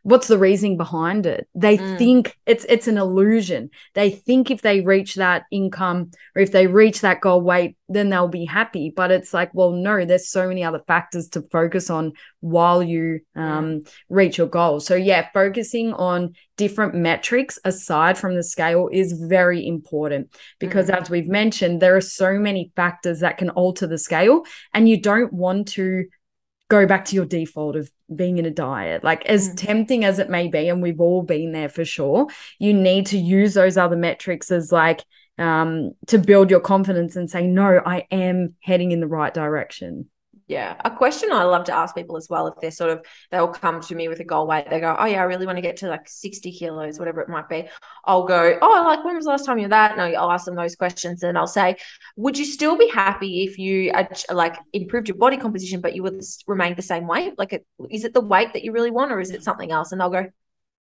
[0.04, 1.48] what's the reasoning behind it?
[1.54, 1.98] They mm.
[1.98, 3.70] think it's it's an illusion.
[3.94, 8.10] They think if they reach that income or if they reach that goal weight then
[8.10, 8.92] they'll be happy.
[8.96, 13.20] But it's like well no there's so many other factors to focus on while you
[13.36, 14.80] um, reach your goal.
[14.80, 21.00] So yeah focusing on different metrics aside from the scale is very important because mm.
[21.00, 24.44] as we've mentioned there are so many factors that can alter the scale
[24.74, 26.06] and you don't want to
[26.70, 29.04] go back to your default of being in a diet.
[29.04, 29.58] Like, as mm.
[29.58, 32.28] tempting as it may be, and we've all been there for sure,
[32.60, 35.04] you need to use those other metrics as like
[35.38, 40.10] um, to build your confidence and say, no, I am heading in the right direction.
[40.48, 40.76] Yeah.
[40.86, 43.82] A question I love to ask people as well, if they're sort of, they'll come
[43.82, 44.70] to me with a goal weight.
[44.70, 47.28] They go, Oh, yeah, I really want to get to like 60 kilos, whatever it
[47.28, 47.68] might be.
[48.06, 49.98] I'll go, Oh, like, when was the last time you were that?
[49.98, 51.76] No, I'll ask them those questions and I'll say,
[52.16, 53.92] Would you still be happy if you
[54.32, 57.38] like improved your body composition, but you would remain the same weight?
[57.38, 59.92] Like, is it the weight that you really want or is it something else?
[59.92, 60.28] And they'll go,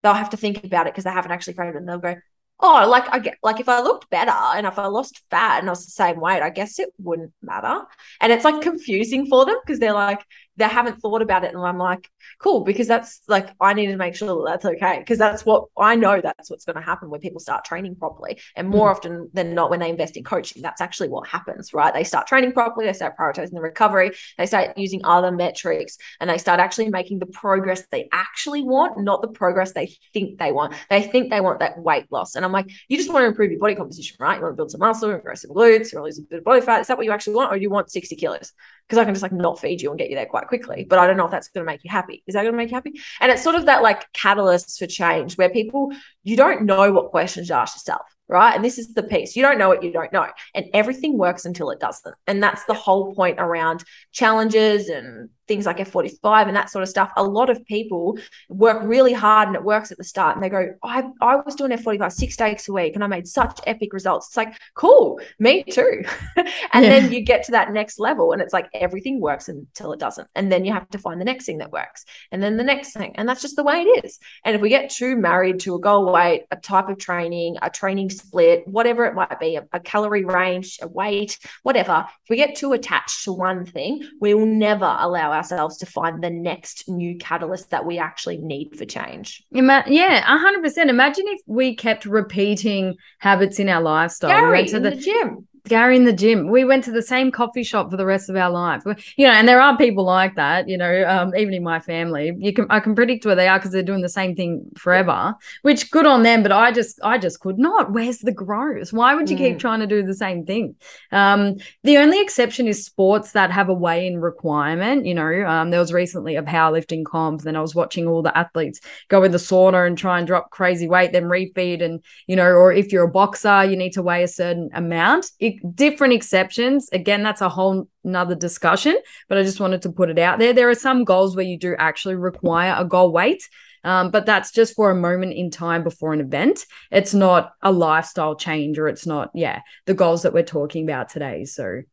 [0.02, 1.80] They'll have to think about it because they haven't actually framed it.
[1.80, 2.16] And they'll go,
[2.60, 5.70] oh, like I get like if I looked better and if I lost fat and
[5.70, 7.82] I was the same weight, I guess it wouldn't matter.
[8.20, 8.62] And it's like mm.
[8.62, 10.24] confusing for them because they're like,
[10.58, 13.98] they haven't thought about it and i'm like cool because that's like i need to
[13.98, 17.10] make sure that that's okay because that's what i know that's what's going to happen
[17.10, 18.92] when people start training properly and more mm.
[18.92, 21.94] often than not when they invest in coaching that's actually what happens right?
[21.94, 26.30] They start training properly they start prioritizing the recovery they start using other metrics and
[26.30, 30.52] they start actually making the progress they actually want not the progress they think they
[30.52, 30.74] want.
[30.90, 33.52] They think they want that weight loss and i'm like you just want to improve
[33.52, 34.38] your body composition right?
[34.38, 36.62] You want to build some muscle grow some glutes to lose a bit of body
[36.62, 38.54] fat is that what you actually want or do you want 60 kilos?
[38.88, 40.86] Because I can just like not feed you and get you there quite quickly.
[40.88, 42.24] But I don't know if that's going to make you happy.
[42.28, 42.94] Is that going to make you happy?
[43.20, 45.92] And it's sort of that like catalyst for change where people,
[46.24, 48.56] you don't know what questions you ask yourself right?
[48.56, 49.36] And this is the piece.
[49.36, 50.28] You don't know what you don't know.
[50.54, 52.16] And everything works until it doesn't.
[52.28, 56.90] And that's the whole point around challenges and things like F45 and that sort of
[56.90, 57.12] stuff.
[57.18, 58.18] A lot of people
[58.50, 60.36] work really hard and it works at the start.
[60.36, 63.28] And they go, I, I was doing F45 six days a week and I made
[63.28, 64.28] such epic results.
[64.28, 66.04] It's like, cool, me too.
[66.36, 67.00] and yeah.
[67.00, 70.28] then you get to that next level and it's like everything works until it doesn't.
[70.36, 72.06] And then you have to find the next thing that works.
[72.32, 73.14] And then the next thing.
[73.16, 74.20] And that's just the way it is.
[74.44, 77.70] And if we get too married to a goal weight, a type of training, a
[77.70, 82.36] training split, whatever it might be, a, a calorie range, a weight, whatever, if we
[82.36, 86.90] get too attached to one thing, we will never allow ourselves to find the next
[86.90, 89.44] new catalyst that we actually need for change.
[89.52, 90.90] Ima- yeah, 100%.
[90.90, 94.32] Imagine if we kept repeating habits in our lifestyle.
[94.32, 95.47] Gary, we went to the, the gym.
[95.68, 96.50] Gary in the gym.
[96.50, 98.84] We went to the same coffee shop for the rest of our life.
[99.16, 100.68] You know, and there are people like that.
[100.68, 103.60] You know, um, even in my family, you can I can predict where they are
[103.60, 105.36] because they're doing the same thing forever.
[105.62, 107.92] Which good on them, but I just I just could not.
[107.92, 108.94] Where's the growth?
[108.94, 109.40] Why would you mm.
[109.40, 110.76] keep trying to do the same thing?
[111.12, 115.06] Um, the only exception is sports that have a weigh-in requirement.
[115.06, 118.38] You know, um, there was recently a powerlifting comp, and I was watching all the
[118.38, 122.36] athletes go in the sauna and try and drop crazy weight, then refeed, and you
[122.36, 125.32] know, or if you're a boxer, you need to weigh a certain amount.
[125.40, 126.90] It, different exceptions.
[126.92, 128.98] Again, that's a whole another discussion,
[129.28, 130.54] but I just wanted to put it out there.
[130.54, 133.48] There are some goals where you do actually require a goal weight.
[133.84, 136.66] Um, but that's just for a moment in time before an event.
[136.92, 141.08] It's not a lifestyle change or it's not, yeah, the goals that we're talking about
[141.10, 141.46] today.
[141.46, 141.84] So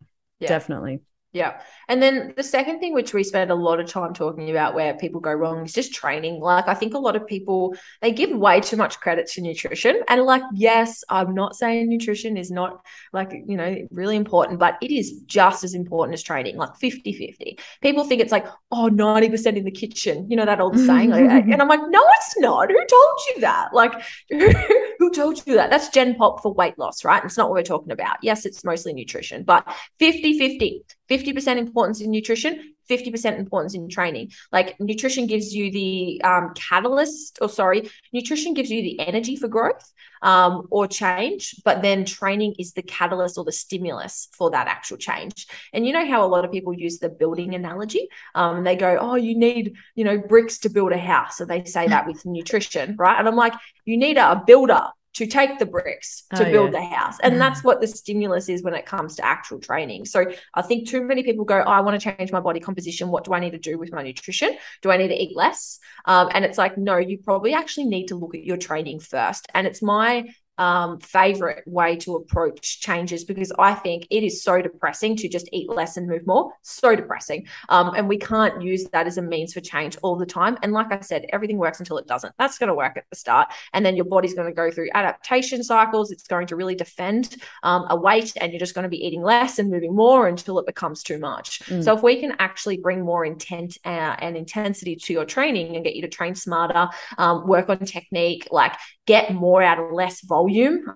[0.41, 0.49] yeah.
[0.49, 1.01] definitely.
[1.35, 1.61] Yeah.
[1.89, 4.95] And then the second thing, which we spend a lot of time talking about where
[4.95, 6.41] people go wrong, is just training.
[6.41, 10.01] Like, I think a lot of people, they give way too much credit to nutrition.
[10.09, 14.79] And, like, yes, I'm not saying nutrition is not, like, you know, really important, but
[14.81, 17.59] it is just as important as training, like 50 50.
[17.83, 21.13] People think it's like, oh, 90% in the kitchen, you know, that old saying.
[21.13, 22.71] and I'm like, no, it's not.
[22.71, 23.75] Who told you that?
[23.75, 23.93] Like,
[25.15, 25.71] told you that?
[25.71, 27.25] That's Gen Pop for weight loss, right?
[27.25, 28.19] It's not what we're talking about.
[28.23, 29.67] Yes, it's mostly nutrition, but
[29.99, 30.85] 50 50.
[31.11, 34.31] 50% importance in nutrition, 50% importance in training.
[34.53, 39.49] Like nutrition gives you the um, catalyst, or sorry, nutrition gives you the energy for
[39.49, 39.93] growth
[40.23, 44.97] um, or change, but then training is the catalyst or the stimulus for that actual
[44.97, 45.47] change.
[45.73, 48.09] And you know how a lot of people use the building analogy?
[48.35, 51.37] Um, they go, oh, you need, you know, bricks to build a house.
[51.37, 53.19] So they say that with nutrition, right?
[53.19, 53.55] And I'm like,
[53.85, 56.81] you need a builder to take the bricks to Oh, build yeah.
[56.81, 57.19] the house.
[57.21, 60.05] And that's what the stimulus is when it comes to actual training.
[60.07, 63.09] So I think too many people go, oh, I want to change my body composition.
[63.09, 64.57] What do I need to do with my nutrition?
[64.83, 65.79] Do I need to eat less?
[66.05, 69.47] Um, and it's like, no, you probably actually need to look at your training first.
[69.55, 74.63] And it's my um, favorite way to approach changes because I think it is so
[74.63, 76.53] depressing to just eat less and move more.
[76.63, 77.47] So depressing.
[77.69, 80.57] Um, and we can't use that as a means for change all the time.
[80.63, 82.35] And like I said, everything works until it doesn't.
[82.39, 83.53] That's going to work at the start.
[83.73, 86.11] And then your body's going to go through adaptation cycles.
[86.11, 89.23] It's going to really defend um, a weight and you're just going to be eating
[89.23, 91.61] less and moving more until it becomes too much.
[91.67, 91.83] Mm.
[91.83, 95.85] So if we can actually bring more intent uh, and intensity to your training and
[95.85, 96.89] get you to train smarter,
[97.19, 98.75] um, work on technique, like
[99.07, 100.44] get more out of less volume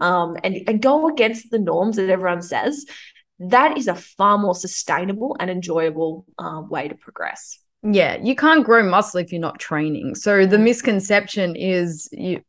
[0.01, 2.87] um, and, and go against the norms that everyone says,
[3.39, 7.59] that is a far more sustainable and enjoyable uh, way to progress.
[7.83, 10.17] Yeah, you can't grow muscle if you're not training.
[10.17, 12.43] So the misconception is you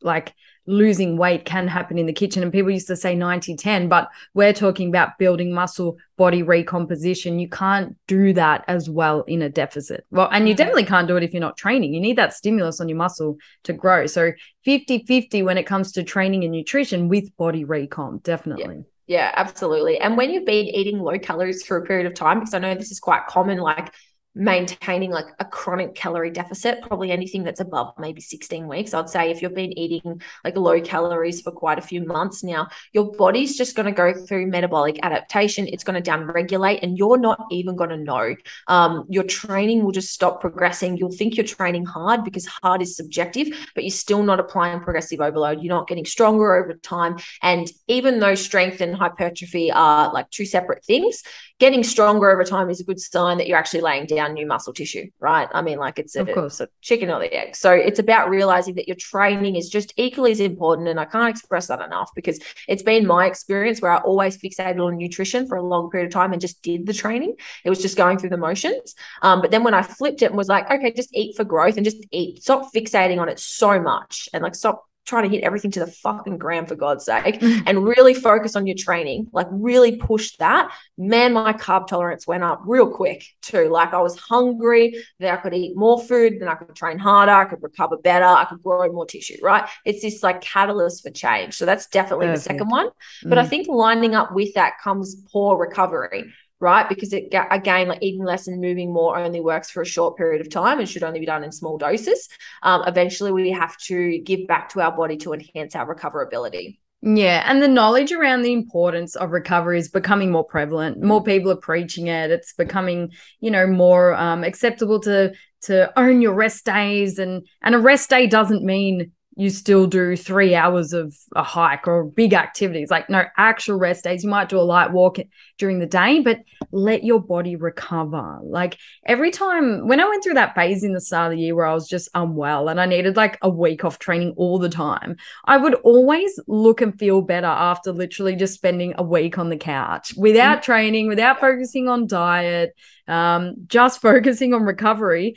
[0.00, 0.32] like
[0.66, 2.42] losing weight can happen in the kitchen.
[2.42, 7.38] And people used to say 90 10 but we're talking about building muscle body recomposition.
[7.38, 10.04] You can't do that as well in a deficit.
[10.10, 10.58] Well and you Mhm.
[10.58, 11.94] definitely can't do it if you're not training.
[11.94, 14.06] You need that stimulus on your muscle to grow.
[14.06, 14.32] So
[14.64, 18.84] 50 50 when it comes to training and nutrition with body recomp definitely.
[19.06, 19.98] Yeah, absolutely.
[19.98, 22.74] And when you've been eating low calories for a period of time, because I know
[22.74, 23.92] this is quite common, like
[24.36, 28.92] maintaining like a chronic calorie deficit, probably anything that's above maybe 16 weeks.
[28.92, 32.68] I'd say if you've been eating like low calories for quite a few months now,
[32.92, 35.66] your body's just going to go through metabolic adaptation.
[35.66, 38.36] It's going to downregulate, and you're not even going to know.
[38.68, 40.98] Um, your training will just stop progressing.
[40.98, 45.20] You'll think you're training hard because hard is subjective, but you're still not applying progressive
[45.22, 45.62] overload.
[45.62, 47.16] You're not getting stronger over time.
[47.42, 51.22] And even though strength and hypertrophy are like two separate things,
[51.58, 54.72] getting stronger over time is a good sign that you're actually laying down new muscle
[54.72, 55.48] tissue, right?
[55.52, 56.60] I mean, like it's a, Of course.
[56.60, 57.56] a chicken or the egg.
[57.56, 60.88] So it's about realizing that your training is just equally as important.
[60.88, 64.84] And I can't express that enough because it's been my experience where I always fixated
[64.84, 67.34] on nutrition for a long period of time and just did the training.
[67.64, 68.94] It was just going through the motions.
[69.22, 71.76] Um, but then when I flipped it and was like, okay, just eat for growth
[71.76, 75.44] and just eat, stop fixating on it so much and like stop trying to hit
[75.44, 79.46] everything to the fucking gram for God's sake and really focus on your training, like
[79.50, 80.70] really push that.
[80.98, 83.68] Man, my carb tolerance went up real quick too.
[83.68, 87.32] Like I was hungry, then I could eat more food, then I could train harder,
[87.32, 89.68] I could recover better, I could grow more tissue, right?
[89.84, 91.54] It's this like catalyst for change.
[91.54, 92.44] So that's definitely Perfect.
[92.44, 92.88] the second one.
[93.24, 93.48] But I Mm.
[93.48, 96.24] think lining up with that comes poor recovery,
[96.60, 96.88] right?
[96.88, 100.40] Because it again, like eating less and moving more only works for a short period
[100.40, 102.28] of time and should only be done in small doses.
[102.62, 106.78] Um, eventually, we have to give back to our body to enhance our recoverability.
[107.02, 111.02] Yeah, and the knowledge around the importance of recovery is becoming more prevalent.
[111.02, 112.30] More people are preaching it.
[112.30, 115.32] It's becoming, you know, more um, acceptable to
[115.62, 120.16] to own your rest days, and and a rest day doesn't mean you still do
[120.16, 122.90] three hours of a hike or big activities.
[122.90, 124.24] Like no actual rest days.
[124.24, 125.18] You might do a light walk
[125.58, 126.40] during the day, but
[126.72, 128.38] let your body recover.
[128.42, 131.54] Like every time when I went through that phase in the start of the year
[131.54, 134.70] where I was just unwell and I needed like a week off training all the
[134.70, 139.50] time, I would always look and feel better after literally just spending a week on
[139.50, 142.74] the couch without training, without focusing on diet,
[143.06, 145.36] um, just focusing on recovery.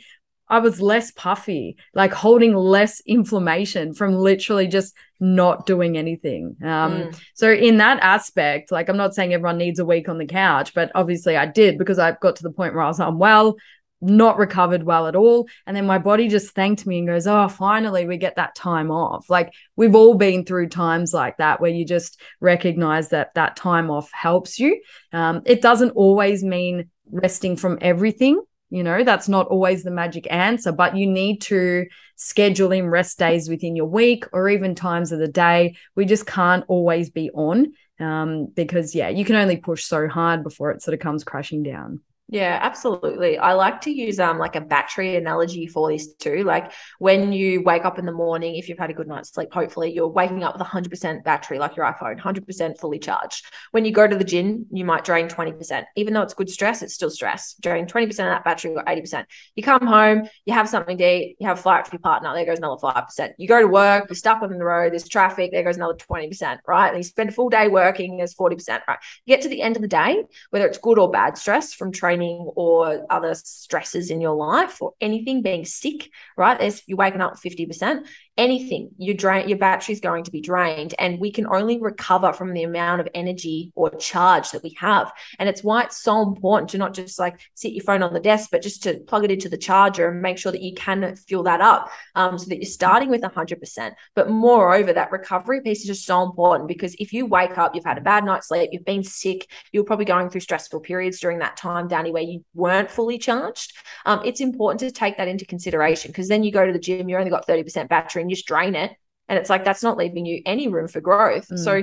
[0.50, 6.56] I was less puffy, like holding less inflammation from literally just not doing anything.
[6.62, 7.20] Um, Mm.
[7.34, 10.74] so in that aspect, like I'm not saying everyone needs a week on the couch,
[10.74, 13.56] but obviously I did because I got to the point where I was unwell,
[14.02, 15.46] not recovered well at all.
[15.66, 18.90] And then my body just thanked me and goes, Oh, finally we get that time
[18.90, 19.28] off.
[19.28, 23.90] Like we've all been through times like that where you just recognize that that time
[23.90, 24.80] off helps you.
[25.12, 28.40] Um, it doesn't always mean resting from everything.
[28.70, 33.18] You know, that's not always the magic answer, but you need to schedule in rest
[33.18, 35.76] days within your week or even times of the day.
[35.96, 40.44] We just can't always be on um, because, yeah, you can only push so hard
[40.44, 42.00] before it sort of comes crashing down.
[42.32, 43.38] Yeah, absolutely.
[43.38, 46.44] I like to use um like a battery analogy for this too.
[46.44, 46.70] Like
[47.00, 49.92] when you wake up in the morning, if you've had a good night's sleep, hopefully
[49.92, 53.46] you're waking up with 100% battery, like your iPhone, 100% fully charged.
[53.72, 55.86] When you go to the gym, you might drain 20%.
[55.96, 57.56] Even though it's good stress, it's still stress.
[57.60, 59.26] Drain 20% of that battery or 80%.
[59.56, 62.32] You come home, you have something to eat, you have a fight with your partner,
[62.32, 63.34] there goes another 5%.
[63.38, 66.60] You go to work, you're stuck on the road, there's traffic, there goes another 20%,
[66.68, 66.90] right?
[66.90, 69.00] And you spend a full day working, there's 40%, right?
[69.24, 71.90] You get to the end of the day, whether it's good or bad stress from
[71.90, 76.58] training or other stresses in your life or anything being sick, right?
[76.58, 78.06] There's you're waking up 50%.
[78.36, 82.54] Anything your drain your battery's going to be drained and we can only recover from
[82.54, 85.12] the amount of energy or charge that we have.
[85.38, 88.20] And it's why it's so important to not just like sit your phone on the
[88.20, 91.14] desk but just to plug it into the charger and make sure that you can
[91.16, 95.80] fill that up um, so that you're starting with 100% but moreover that recovery piece
[95.80, 98.70] is just so important because if you wake up you've had a bad night's sleep
[98.72, 102.44] you've been sick you're probably going through stressful periods during that time Dani where you
[102.54, 103.76] weren't fully charged
[104.06, 107.08] um, it's important to take that into consideration because then you go to the gym
[107.08, 108.92] you only got 30% battery and you just drain it.
[109.28, 111.48] And it's like that's not leaving you any room for growth.
[111.48, 111.58] Mm.
[111.58, 111.82] So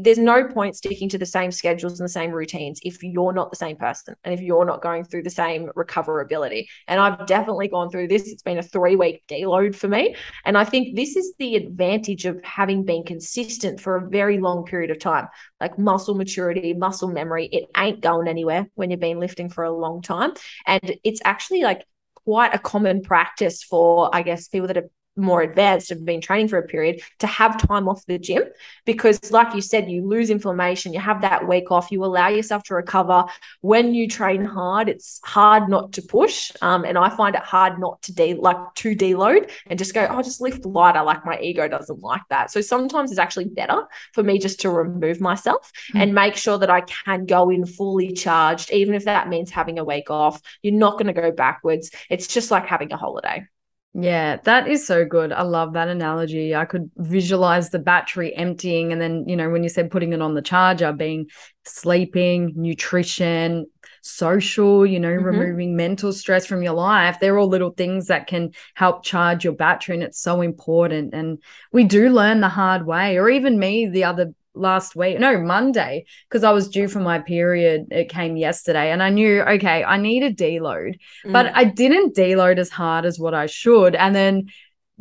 [0.00, 3.50] there's no point sticking to the same schedules and the same routines if you're not
[3.50, 6.66] the same person and if you're not going through the same recoverability.
[6.88, 8.28] And I've definitely gone through this.
[8.28, 10.14] It's been a three week deload for me.
[10.44, 14.64] And I think this is the advantage of having been consistent for a very long
[14.64, 15.28] period of time.
[15.60, 19.72] Like muscle maturity, muscle memory, it ain't going anywhere when you've been lifting for a
[19.72, 20.32] long time.
[20.66, 21.84] And it's actually like
[22.24, 26.48] quite a common practice for, I guess, people that have more advanced have been training
[26.48, 28.42] for a period to have time off the gym
[28.86, 32.62] because like you said you lose inflammation you have that week off you allow yourself
[32.62, 33.24] to recover.
[33.60, 37.78] When you train hard it's hard not to push um, and i find it hard
[37.78, 41.38] not to de like to deload and just go oh just lift lighter like my
[41.40, 42.50] ego doesn't like that.
[42.50, 46.00] So sometimes it's actually better for me just to remove myself mm-hmm.
[46.00, 49.78] and make sure that i can go in fully charged even if that means having
[49.78, 50.40] a week off.
[50.62, 51.90] You're not going to go backwards.
[52.08, 53.46] It's just like having a holiday
[53.94, 55.32] yeah, that is so good.
[55.32, 56.54] I love that analogy.
[56.54, 58.90] I could visualize the battery emptying.
[58.90, 61.26] And then, you know, when you said putting it on the charger, being
[61.66, 63.66] sleeping, nutrition,
[64.00, 65.24] social, you know, mm-hmm.
[65.24, 67.18] removing mental stress from your life.
[67.20, 69.96] They're all little things that can help charge your battery.
[69.96, 71.12] And it's so important.
[71.12, 73.18] And we do learn the hard way.
[73.18, 77.18] Or even me the other last week, no, Monday, because I was due for my
[77.18, 77.86] period.
[77.90, 81.32] It came yesterday, and I knew, okay, I need a deload, mm.
[81.32, 83.94] but I didn't deload as hard as what I should.
[83.94, 84.48] And then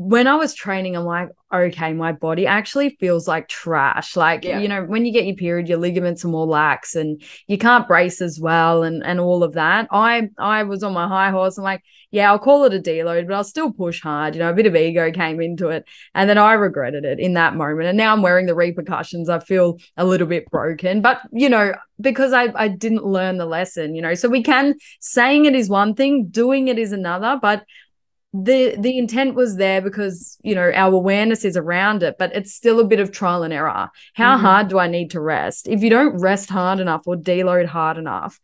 [0.01, 4.15] when I was training, I'm like, okay, my body actually feels like trash.
[4.15, 4.57] Like, yeah.
[4.57, 7.87] you know, when you get your period, your ligaments are more lax and you can't
[7.87, 9.87] brace as well and and all of that.
[9.91, 11.57] I I was on my high horse.
[11.57, 14.33] I'm like, yeah, I'll call it a deload, but I'll still push hard.
[14.33, 15.85] You know, a bit of ego came into it.
[16.15, 17.87] And then I regretted it in that moment.
[17.87, 19.29] And now I'm wearing the repercussions.
[19.29, 21.01] I feel a little bit broken.
[21.01, 24.15] But, you know, because I, I didn't learn the lesson, you know.
[24.15, 27.37] So we can saying it is one thing, doing it is another.
[27.39, 27.65] But
[28.33, 32.53] the the intent was there because you know our awareness is around it but it's
[32.53, 33.89] still a bit of trial and error.
[34.13, 34.45] How mm-hmm.
[34.45, 35.67] hard do i need to rest?
[35.67, 38.39] If you don't rest hard enough or deload hard enough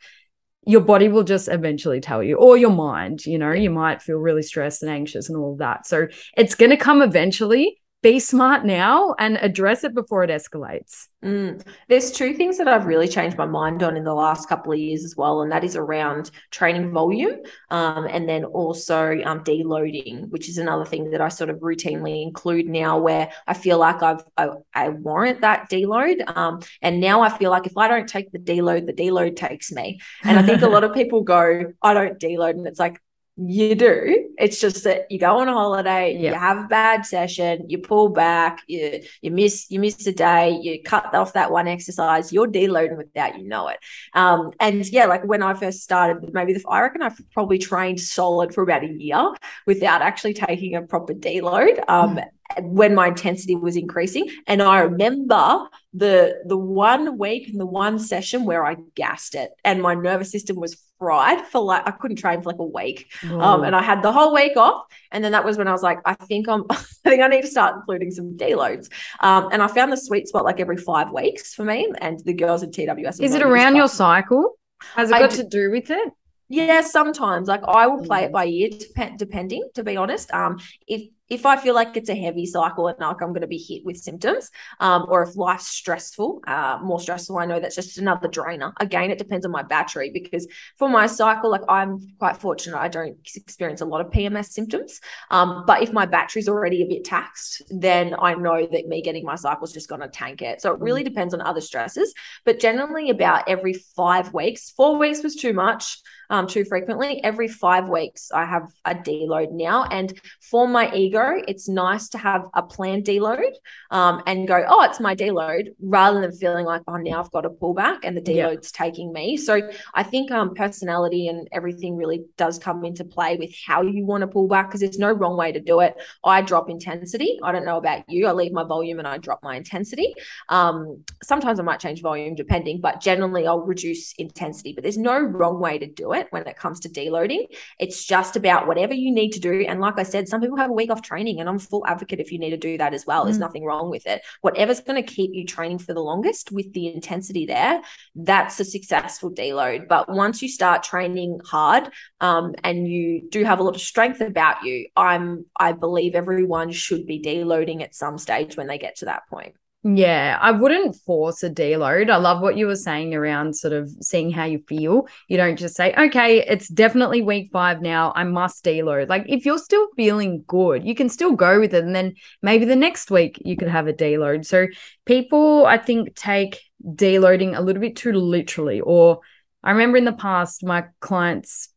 [0.65, 4.17] your body will just eventually tell you or your mind you know you might feel
[4.17, 5.87] really stressed and anxious and all of that.
[5.87, 11.07] So it's going to come eventually be smart now and address it before it escalates.
[11.25, 11.61] Mm.
[11.89, 14.79] There's two things that I've really changed my mind on in the last couple of
[14.79, 17.39] years as well, and that is around training volume
[17.69, 22.23] um, and then also um, deloading, which is another thing that I sort of routinely
[22.23, 26.23] include now where I feel like I've I, I warrant that deload.
[26.37, 29.69] Um, and now I feel like if I don't take the deload, the deload takes
[29.69, 29.99] me.
[30.23, 32.51] And I think a lot of people go, I don't deload.
[32.51, 33.01] And it's like,
[33.37, 34.29] you do.
[34.37, 38.09] It's just that you go on a holiday, you have a bad session, you pull
[38.09, 42.47] back, you you miss you miss a day, you cut off that one exercise, you're
[42.47, 43.77] deloading without you know it.
[44.13, 47.99] Um, and yeah, like when I first started, maybe the, I reckon I've probably trained
[47.99, 49.33] solid for about a year
[49.65, 51.83] without actually taking a proper deload.
[51.87, 52.27] Um, mm
[52.61, 54.29] when my intensity was increasing.
[54.47, 59.51] And i remember the the one week and the one session where i gassed it
[59.63, 63.11] and my nervous system was fried for like i couldn't train for like a week.
[63.23, 64.85] Um, and i had the whole week off.
[65.11, 67.41] And then that was when i was like i think i'm i think i need
[67.41, 68.89] to start including some deloads.
[69.19, 71.91] Um, and i found the sweet spot like every five weeks for me.
[71.99, 74.57] And the girls at tws is it around your cycle?
[74.95, 76.13] Has it got do, to do with it?
[76.49, 77.47] Yeah, sometimes.
[77.47, 78.33] Like I will play it mm.
[78.33, 79.67] by ear, dep- depending.
[79.75, 83.21] To be honest, um, if if I feel like it's a heavy cycle and like
[83.21, 84.49] I'm going to be hit with symptoms,
[84.79, 88.73] um, or if life's stressful, uh, more stressful, I know that's just another drainer.
[88.79, 90.47] Again, it depends on my battery because
[90.77, 94.99] for my cycle, like I'm quite fortunate, I don't experience a lot of PMS symptoms.
[95.29, 99.25] Um, but if my battery's already a bit taxed, then I know that me getting
[99.25, 100.61] my cycle is just going to tank it.
[100.61, 102.13] So it really depends on other stresses,
[102.45, 105.99] but generally about every five weeks, four weeks was too much
[106.29, 107.23] um, too frequently.
[107.23, 109.85] Every five weeks, I have a deload now.
[109.85, 113.51] And for my ego, it's nice to have a planned deload
[113.91, 117.41] um, and go, oh, it's my deload, rather than feeling like, oh, now I've got
[117.41, 118.85] to pull back and the deload's yeah.
[118.85, 119.37] taking me.
[119.37, 124.05] So I think um, personality and everything really does come into play with how you
[124.05, 125.95] want to pull back because there's no wrong way to do it.
[126.23, 127.39] I drop intensity.
[127.43, 128.27] I don't know about you.
[128.27, 130.13] I leave my volume and I drop my intensity.
[130.49, 134.73] Um, sometimes I might change volume depending, but generally I'll reduce intensity.
[134.73, 137.45] But there's no wrong way to do it it when it comes to deloading.
[137.79, 139.65] It's just about whatever you need to do.
[139.67, 142.19] And like I said, some people have a week off training, and I'm full advocate
[142.19, 143.25] if you need to do that as well.
[143.25, 143.41] There's mm.
[143.41, 144.21] nothing wrong with it.
[144.41, 147.81] Whatever's going to keep you training for the longest with the intensity there,
[148.15, 149.87] that's a successful deload.
[149.87, 151.89] But once you start training hard
[152.19, 156.71] um, and you do have a lot of strength about you, I'm I believe everyone
[156.71, 159.55] should be deloading at some stage when they get to that point.
[159.89, 162.09] Yeah, I wouldn't force a deload.
[162.09, 165.07] I love what you were saying around sort of seeing how you feel.
[165.29, 168.11] You don't just say, okay, it's definitely week five now.
[168.13, 169.07] I must deload.
[169.07, 171.85] Like, if you're still feeling good, you can still go with it.
[171.85, 174.45] And then maybe the next week you could have a deload.
[174.45, 174.67] So,
[175.05, 178.81] people, I think, take deloading a little bit too literally.
[178.81, 179.21] Or
[179.63, 181.69] I remember in the past, my clients,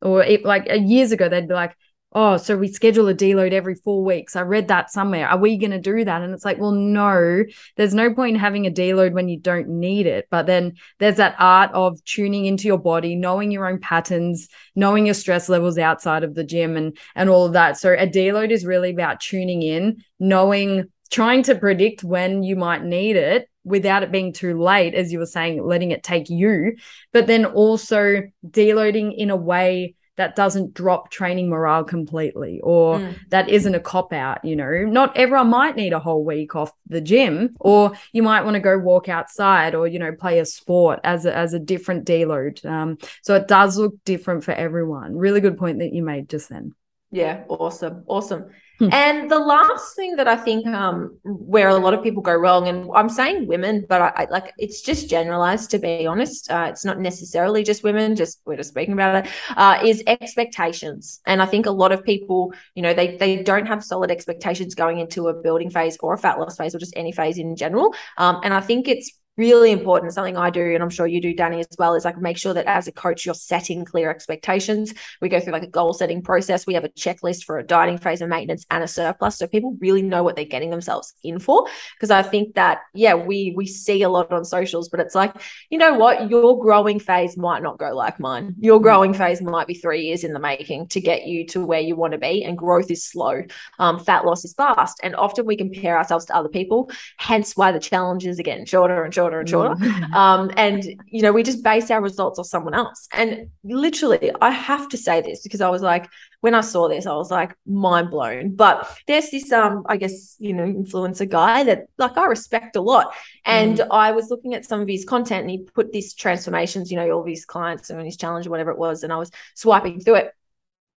[0.00, 1.76] or it, like years ago, they'd be like,
[2.12, 4.34] oh, so we schedule a deload every four weeks.
[4.34, 5.28] I read that somewhere.
[5.28, 6.22] Are we going to do that?
[6.22, 7.44] And it's like, well, no,
[7.76, 10.26] there's no point in having a deload when you don't need it.
[10.30, 15.06] But then there's that art of tuning into your body, knowing your own patterns, knowing
[15.06, 17.76] your stress levels outside of the gym and, and all of that.
[17.76, 22.84] So a deload is really about tuning in, knowing, trying to predict when you might
[22.84, 26.74] need it without it being too late, as you were saying, letting it take you,
[27.12, 33.14] but then also deloading in a way that doesn't drop training morale completely or mm.
[33.30, 34.84] that isn't a cop out you know?
[34.84, 38.60] Not everyone might need a whole week off the gym or you might want to
[38.60, 42.64] go walk outside or you know play a sport as a, as a different deload.
[42.66, 45.16] Um, so it does look different for everyone.
[45.16, 46.74] Really good point that you made just then.
[47.10, 48.90] Yeah awesome awesome Hmm.
[48.92, 52.68] and the last thing that I think um, where a lot of people go wrong,
[52.68, 56.48] and I'm saying women, but I, I like it's just generalized to be honest.
[56.50, 58.14] Uh, it's not necessarily just women.
[58.14, 59.32] Just we're just speaking about it.
[59.56, 63.66] Uh, is expectations, and I think a lot of people, you know, they they don't
[63.66, 66.96] have solid expectations going into a building phase or a fat loss phase or just
[66.96, 67.94] any phase in general.
[68.16, 71.34] Um, and I think it's really important something i do and i'm sure you do
[71.34, 74.92] Dani as well is like make sure that as a coach you're setting clear expectations.
[75.20, 76.66] We go through like a goal setting process.
[76.66, 79.76] We have a checklist for a dieting phase of maintenance and a surplus so people
[79.80, 83.66] really know what they're getting themselves in for because i think that yeah we we
[83.66, 85.34] see a lot on socials but it's like
[85.70, 86.30] you know what?
[86.30, 88.54] Your growing phase might not go like mine.
[88.58, 91.80] Your growing phase might be three years in the making to get you to where
[91.80, 93.42] you want to be and growth is slow.
[93.78, 97.72] Um, fat loss is fast and often we compare ourselves to other people hence why
[97.72, 99.74] the challenges are getting shorter and shorter and shorter.
[99.74, 100.12] Mm.
[100.12, 103.08] Um, and, you know, we just base our results on someone else.
[103.12, 106.08] And literally, I have to say this because I was like,
[106.40, 108.54] when I saw this, I was like mind blown.
[108.54, 112.80] But there's this, um, I guess, you know, influencer guy that like I respect a
[112.80, 113.12] lot.
[113.44, 113.88] And mm.
[113.90, 117.10] I was looking at some of his content and he put these transformations, you know,
[117.10, 119.02] all these clients and his challenge or whatever it was.
[119.02, 120.34] And I was swiping through it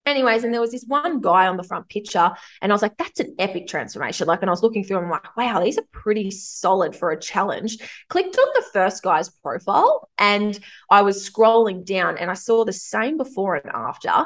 [0.10, 2.32] anyways, and there was this one guy on the front picture,
[2.62, 4.28] and I was like, that's an epic transformation.
[4.28, 7.20] Like, and I was looking through, I'm like, wow, these are pretty solid for a
[7.20, 7.78] challenge.
[8.10, 12.74] Clicked on the first guy's profile, and I was scrolling down, and I saw the
[12.74, 14.26] same before and after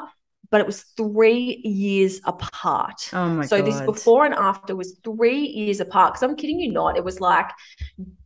[0.50, 3.08] but it was three years apart.
[3.12, 3.66] Oh my so God.
[3.66, 6.14] this before and after was three years apart.
[6.14, 7.50] Because I'm kidding you not, it was like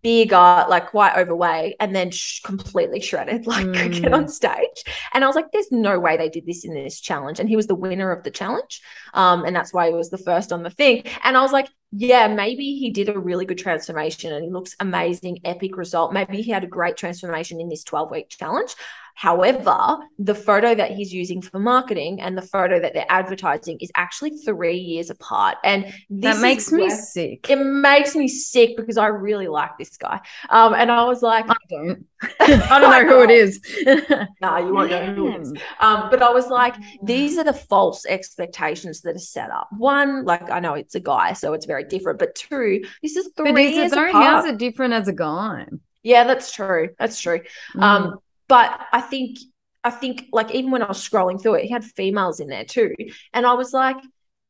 [0.02, 4.00] bigger, like quite overweight, and then sh- completely shredded, like mm.
[4.00, 4.84] get on stage.
[5.14, 7.56] And I was like, "There's no way they did this in this challenge." And he
[7.56, 8.82] was the winner of the challenge,
[9.14, 11.04] um, and that's why he was the first on the thing.
[11.24, 14.76] And I was like, yeah, maybe he did a really good transformation and he looks
[14.80, 16.12] amazing, epic result.
[16.12, 18.74] Maybe he had a great transformation in this 12 week challenge.
[19.18, 23.90] However, the photo that he's using for marketing and the photo that they're advertising is
[23.96, 25.56] actually three years apart.
[25.64, 27.50] And that makes me sick.
[27.50, 30.20] It makes me sick because I really like this guy.
[30.50, 32.06] Um, and I was like, I don't.
[32.40, 33.60] I don't know who it is.
[33.84, 35.52] no, nah, you won't know who it is.
[35.80, 39.68] Um, but I was like, these are the false expectations that are set up.
[39.76, 42.18] One, like I know it's a guy, so it's very different.
[42.18, 44.12] But two, this is three but years apart.
[44.12, 45.66] How's it different as a guy?
[46.02, 46.90] Yeah, that's true.
[46.98, 47.40] That's true.
[47.74, 47.82] Mm.
[47.82, 48.18] Um,
[48.48, 49.38] but I think
[49.84, 52.64] I think like even when I was scrolling through it, he had females in there
[52.64, 52.94] too.
[53.32, 53.96] And I was like,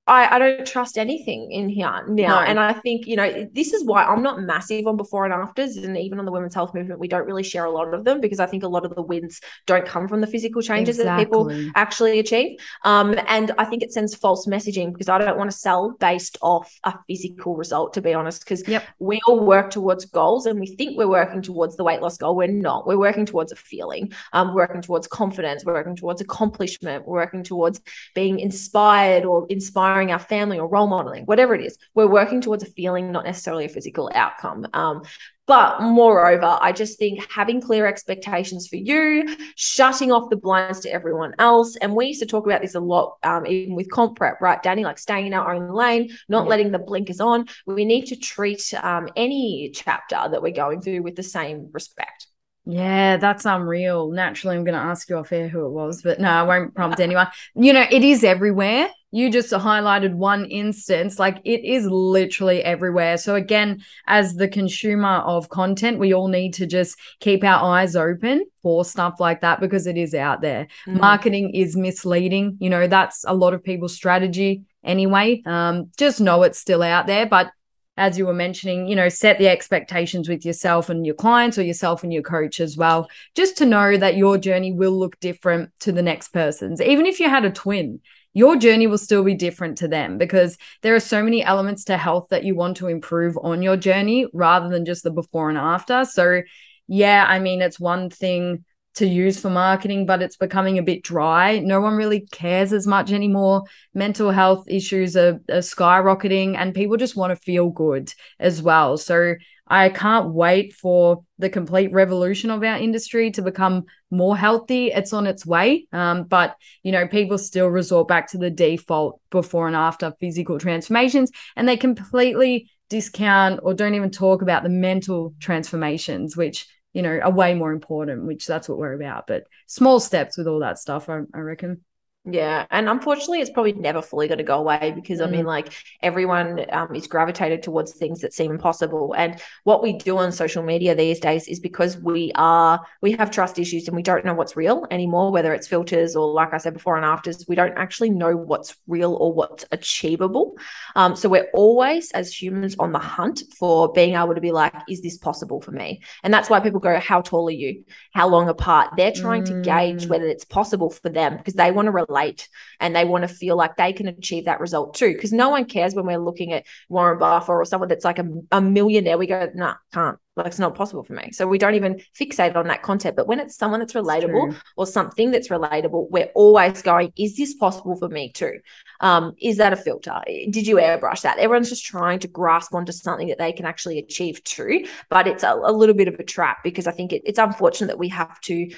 [0.08, 2.40] I, I don't trust anything in here now.
[2.40, 2.40] No.
[2.40, 5.76] And I think, you know, this is why I'm not massive on before and afters.
[5.76, 8.20] And even on the women's health movement, we don't really share a lot of them
[8.20, 11.24] because I think a lot of the wins don't come from the physical changes exactly.
[11.24, 12.58] that people actually achieve.
[12.84, 16.38] Um, and I think it sends false messaging because I don't want to sell based
[16.40, 18.84] off a physical result, to be honest, because yep.
[18.98, 22.34] we all work towards goals and we think we're working towards the weight loss goal.
[22.34, 22.86] We're not.
[22.86, 27.42] We're working towards a feeling, um, working towards confidence, we're working towards accomplishment, we're working
[27.42, 27.80] towards
[28.14, 32.40] being inspired or inspiring inspiring our family or role modeling, whatever it is, we're working
[32.40, 34.66] towards a feeling, not necessarily a physical outcome.
[34.72, 35.02] Um,
[35.46, 40.92] but moreover, I just think having clear expectations for you, shutting off the blinds to
[40.92, 41.76] everyone else.
[41.76, 44.62] And we used to talk about this a lot, um, even with comp prep, right,
[44.62, 44.82] Dani?
[44.82, 46.50] Like staying in our own lane, not yeah.
[46.50, 47.46] letting the blinkers on.
[47.66, 52.27] We need to treat um, any chapter that we're going through with the same respect.
[52.70, 54.10] Yeah, that's unreal.
[54.10, 56.74] Naturally, I'm going to ask you off air who it was, but no, I won't
[56.74, 57.28] prompt anyone.
[57.54, 58.90] You know, it is everywhere.
[59.10, 63.16] You just highlighted one instance, like it is literally everywhere.
[63.16, 67.96] So, again, as the consumer of content, we all need to just keep our eyes
[67.96, 70.66] open for stuff like that because it is out there.
[70.86, 71.00] Mm.
[71.00, 72.58] Marketing is misleading.
[72.60, 75.42] You know, that's a lot of people's strategy anyway.
[75.46, 77.50] Um, just know it's still out there, but
[77.98, 81.62] as you were mentioning, you know, set the expectations with yourself and your clients or
[81.62, 85.70] yourself and your coach as well, just to know that your journey will look different
[85.80, 86.80] to the next person's.
[86.80, 88.00] Even if you had a twin,
[88.34, 91.96] your journey will still be different to them because there are so many elements to
[91.96, 95.58] health that you want to improve on your journey rather than just the before and
[95.58, 96.04] after.
[96.04, 96.42] So,
[96.86, 98.64] yeah, I mean, it's one thing
[98.98, 101.58] to use for marketing, but it's becoming a bit dry.
[101.58, 103.64] No one really cares as much anymore.
[103.94, 108.96] Mental health issues are, are skyrocketing, and people just want to feel good as well.
[108.96, 109.34] So
[109.66, 114.88] I can't wait for the complete revolution of our industry to become more healthy.
[114.88, 115.86] It's on its way.
[115.92, 120.58] Um, but, you know, people still resort back to the default before and after physical
[120.58, 126.66] transformations, and they completely discount or don't even talk about the mental transformations, which
[126.98, 129.28] you know, are way more important, which that's what we're about.
[129.28, 131.84] But small steps with all that stuff, I, I reckon.
[132.30, 135.26] Yeah, and unfortunately, it's probably never fully going to go away because mm.
[135.26, 135.48] I mean, mm.
[135.48, 135.72] like
[136.02, 139.14] everyone um, is gravitated towards things that seem impossible.
[139.16, 143.30] And what we do on social media these days is because we are we have
[143.30, 146.58] trust issues and we don't know what's real anymore, whether it's filters or, like I
[146.58, 150.56] said before and afters, we don't actually know what's real or what's achievable.
[150.96, 154.74] Um, so we're always, as humans, on the hunt for being able to be like,
[154.88, 156.02] is this possible for me?
[156.22, 157.84] And that's why people go, how tall are you?
[158.12, 158.90] How long apart?
[158.96, 159.46] They're trying mm.
[159.46, 160.08] to gauge mm.
[160.10, 162.48] whether it's possible for them because they want to relate relate
[162.80, 165.12] and they want to feel like they can achieve that result too.
[165.12, 168.26] Because no one cares when we're looking at Warren Buffett or someone that's like a,
[168.52, 169.18] a millionaire.
[169.18, 170.18] We go, nah, can't.
[170.36, 171.32] Like it's not possible for me.
[171.32, 173.16] So we don't even fixate on that content.
[173.16, 177.54] But when it's someone that's relatable or something that's relatable, we're always going, is this
[177.54, 178.60] possible for me too?
[179.00, 180.14] Um, is that a filter?
[180.26, 181.38] Did you airbrush that?
[181.38, 184.86] Everyone's just trying to grasp onto something that they can actually achieve too.
[185.10, 187.88] But it's a, a little bit of a trap because I think it, it's unfortunate
[187.88, 188.70] that we have to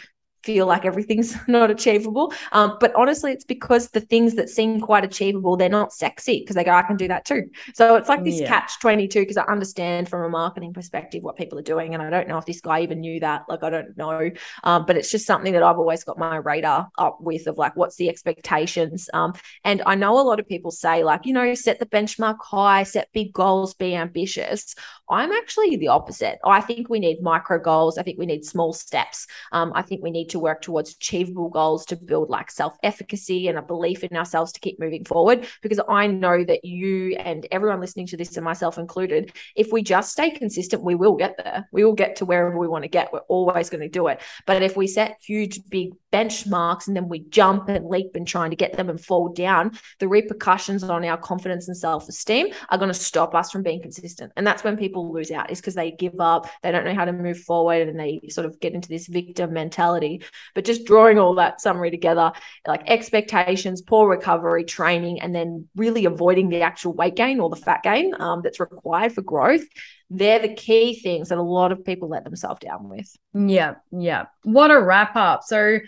[0.43, 2.33] feel like everything's not achievable.
[2.53, 6.57] Um, but honestly, it's because the things that seem quite achievable, they're not sexy because
[6.57, 7.51] they go, I can do that too.
[7.75, 8.49] So it's like this yeah.
[8.49, 11.95] catch 22 because I understand from a marketing perspective what people are doing.
[11.95, 13.43] And I don't know if this guy even knew that.
[13.49, 14.31] Like, I don't know.
[14.65, 17.77] Um, but it's just something that I've always got my radar up with of like,
[17.77, 19.09] what's the expectations?
[19.13, 19.35] Um,
[19.65, 22.83] and I know a lot of people say, like, you know, set the benchmark high,
[22.85, 24.75] set big goals, be ambitious.
[25.09, 26.39] I'm actually the opposite.
[26.45, 27.99] I think we need micro goals.
[27.99, 29.27] I think we need small steps.
[29.53, 33.49] Um, I think we need to work towards achievable goals to build like self efficacy
[33.49, 35.47] and a belief in ourselves to keep moving forward.
[35.63, 39.83] Because I know that you and everyone listening to this, and myself included, if we
[39.83, 41.69] just stay consistent, we will get there.
[41.73, 43.13] We will get to wherever we want to get.
[43.13, 44.21] We're always going to do it.
[44.47, 48.51] But if we set huge, big benchmarks and then we jump and leap and trying
[48.51, 52.79] to get them and fall down, the repercussions on our confidence and self esteem are
[52.79, 54.33] going to stop us from being consistent.
[54.37, 56.95] And that's when people people lose out is because they give up, they don't know
[56.95, 60.20] how to move forward, and they sort of get into this victim mentality.
[60.55, 62.33] But just drawing all that summary together,
[62.67, 67.57] like expectations, poor recovery, training, and then really avoiding the actual weight gain or the
[67.57, 69.65] fat gain um, that's required for growth
[70.11, 73.17] they're the key things that a lot of people let themselves down with.
[73.33, 74.25] Yeah, yeah.
[74.43, 75.45] What a wrap up.
[75.45, 75.79] So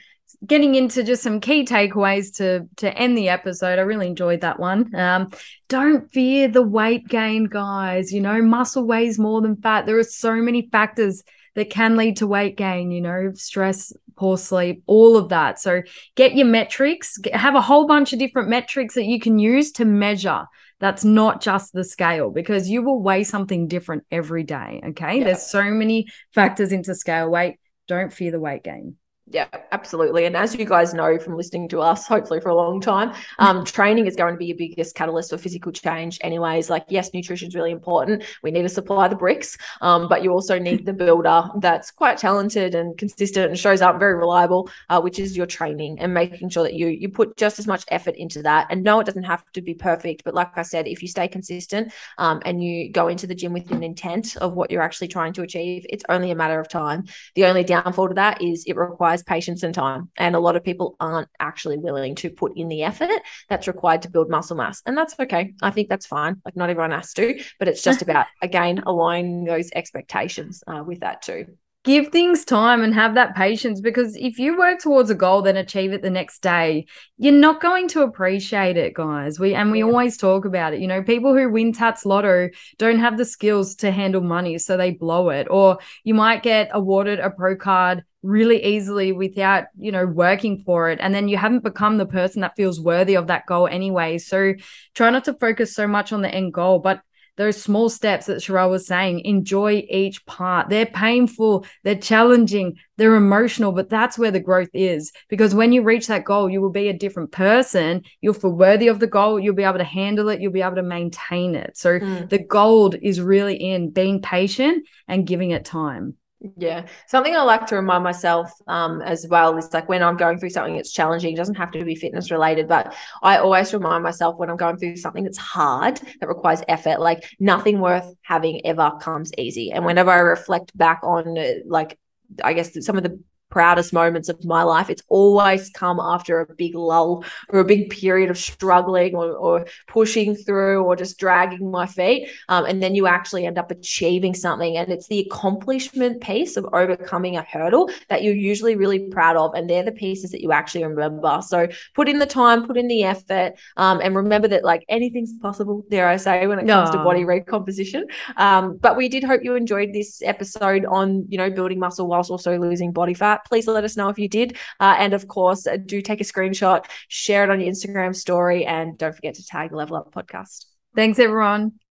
[0.47, 3.79] getting into just some key takeaways to to end the episode.
[3.79, 4.95] I really enjoyed that one.
[4.95, 5.31] Um,
[5.69, 8.13] don't fear the weight gain, guys.
[8.13, 9.87] You know, muscle weighs more than fat.
[9.87, 11.23] There are so many factors
[11.55, 12.91] that can lead to weight gain.
[12.91, 15.61] You know, stress, poor sleep, all of that.
[15.61, 15.83] So
[16.15, 17.19] get your metrics.
[17.33, 20.47] Have a whole bunch of different metrics that you can use to measure.
[20.81, 24.81] That's not just the scale because you will weigh something different every day.
[24.89, 25.19] Okay.
[25.19, 25.25] Yeah.
[25.25, 27.59] There's so many factors into scale weight.
[27.87, 28.97] Don't fear the weight gain.
[29.33, 30.27] Yeah, absolutely.
[30.27, 33.65] And as you guys know from listening to us, hopefully for a long time, um,
[33.65, 36.69] training is going to be your biggest catalyst for physical change, anyways.
[36.69, 38.25] Like, yes, nutrition is really important.
[38.43, 42.19] We need to supply the bricks, um, but you also need the builder that's quite
[42.19, 46.51] talented and consistent and shows up very reliable, uh, which is your training and making
[46.51, 48.67] sure that you you put just as much effort into that.
[48.69, 51.27] And no, it doesn't have to be perfect, but like I said, if you stay
[51.27, 55.09] consistent um, and you go into the gym with an intent of what you're actually
[55.09, 57.05] trying to achieve, it's only a matter of time.
[57.35, 60.11] The only downfall to that is it requires requires patience and time.
[60.17, 63.11] And a lot of people aren't actually willing to put in the effort
[63.49, 64.83] that's required to build muscle mass.
[64.87, 65.55] And that's okay.
[65.63, 66.41] I think that's fine.
[66.45, 71.01] Like, not everyone has to, but it's just about, again, aligning those expectations uh, with
[71.01, 71.47] that too.
[71.85, 75.57] give things time and have that patience because if you work towards a goal then
[75.57, 76.87] achieve it the next day
[77.19, 79.85] you're not going to appreciate it guys we and we yeah.
[79.85, 83.75] always talk about it you know people who win Tatts Lotto don't have the skills
[83.77, 88.05] to handle money so they blow it or you might get awarded a pro card
[88.23, 92.41] really easily without you know working for it and then you haven't become the person
[92.41, 94.55] that feels worthy of that goal anyway so
[94.95, 97.03] try not to focus so much on the end goal but
[97.37, 100.69] those small steps that Sharelle was saying, enjoy each part.
[100.69, 105.13] They're painful, they're challenging, they're emotional, but that's where the growth is.
[105.29, 108.03] Because when you reach that goal, you will be a different person.
[108.21, 109.41] You'll feel worthy of the goal.
[109.41, 110.41] You'll be able to handle it.
[110.41, 111.77] You'll be able to maintain it.
[111.77, 112.29] So mm.
[112.29, 116.17] the gold is really in being patient and giving it time.
[116.57, 116.87] Yeah.
[117.07, 120.51] Something I like to remind myself um, as well is like when I'm going through
[120.51, 124.51] something that's challenging, doesn't have to be fitness related, but I always remind myself when
[124.51, 129.31] I'm going through something that's hard, that requires effort, like nothing worth having ever comes
[129.39, 129.71] easy.
[129.71, 131.99] And whenever I reflect back on uh, like,
[132.43, 133.21] I guess some of the
[133.53, 137.91] proudest moments of my life, it's always come after a big lull or a big
[137.91, 142.31] period of struggling or, or pushing through or just dragging my feet.
[142.49, 144.79] Um, and then you actually end up achieving something.
[144.79, 149.55] And it's the accomplishment piece of overcoming a hurdle that you're usually really proud of.
[149.55, 151.41] And they're the pieces that you actually remember.
[151.47, 155.35] So put in the time, put in the effort, um, and remember that like anything's
[155.43, 158.07] possible, dare I say, when it comes to body recomposition.
[158.39, 162.31] Um, but we did hope you enjoyed this episode on, you know, building muscle whilst
[162.31, 164.57] also losing body fat please let us know if you did.
[164.81, 168.65] Uh, and of course, uh, do take a screenshot, share it on your Instagram story,
[168.65, 170.67] and don't forget to tag Level Up podcast.
[170.95, 171.83] Thanks, everyone.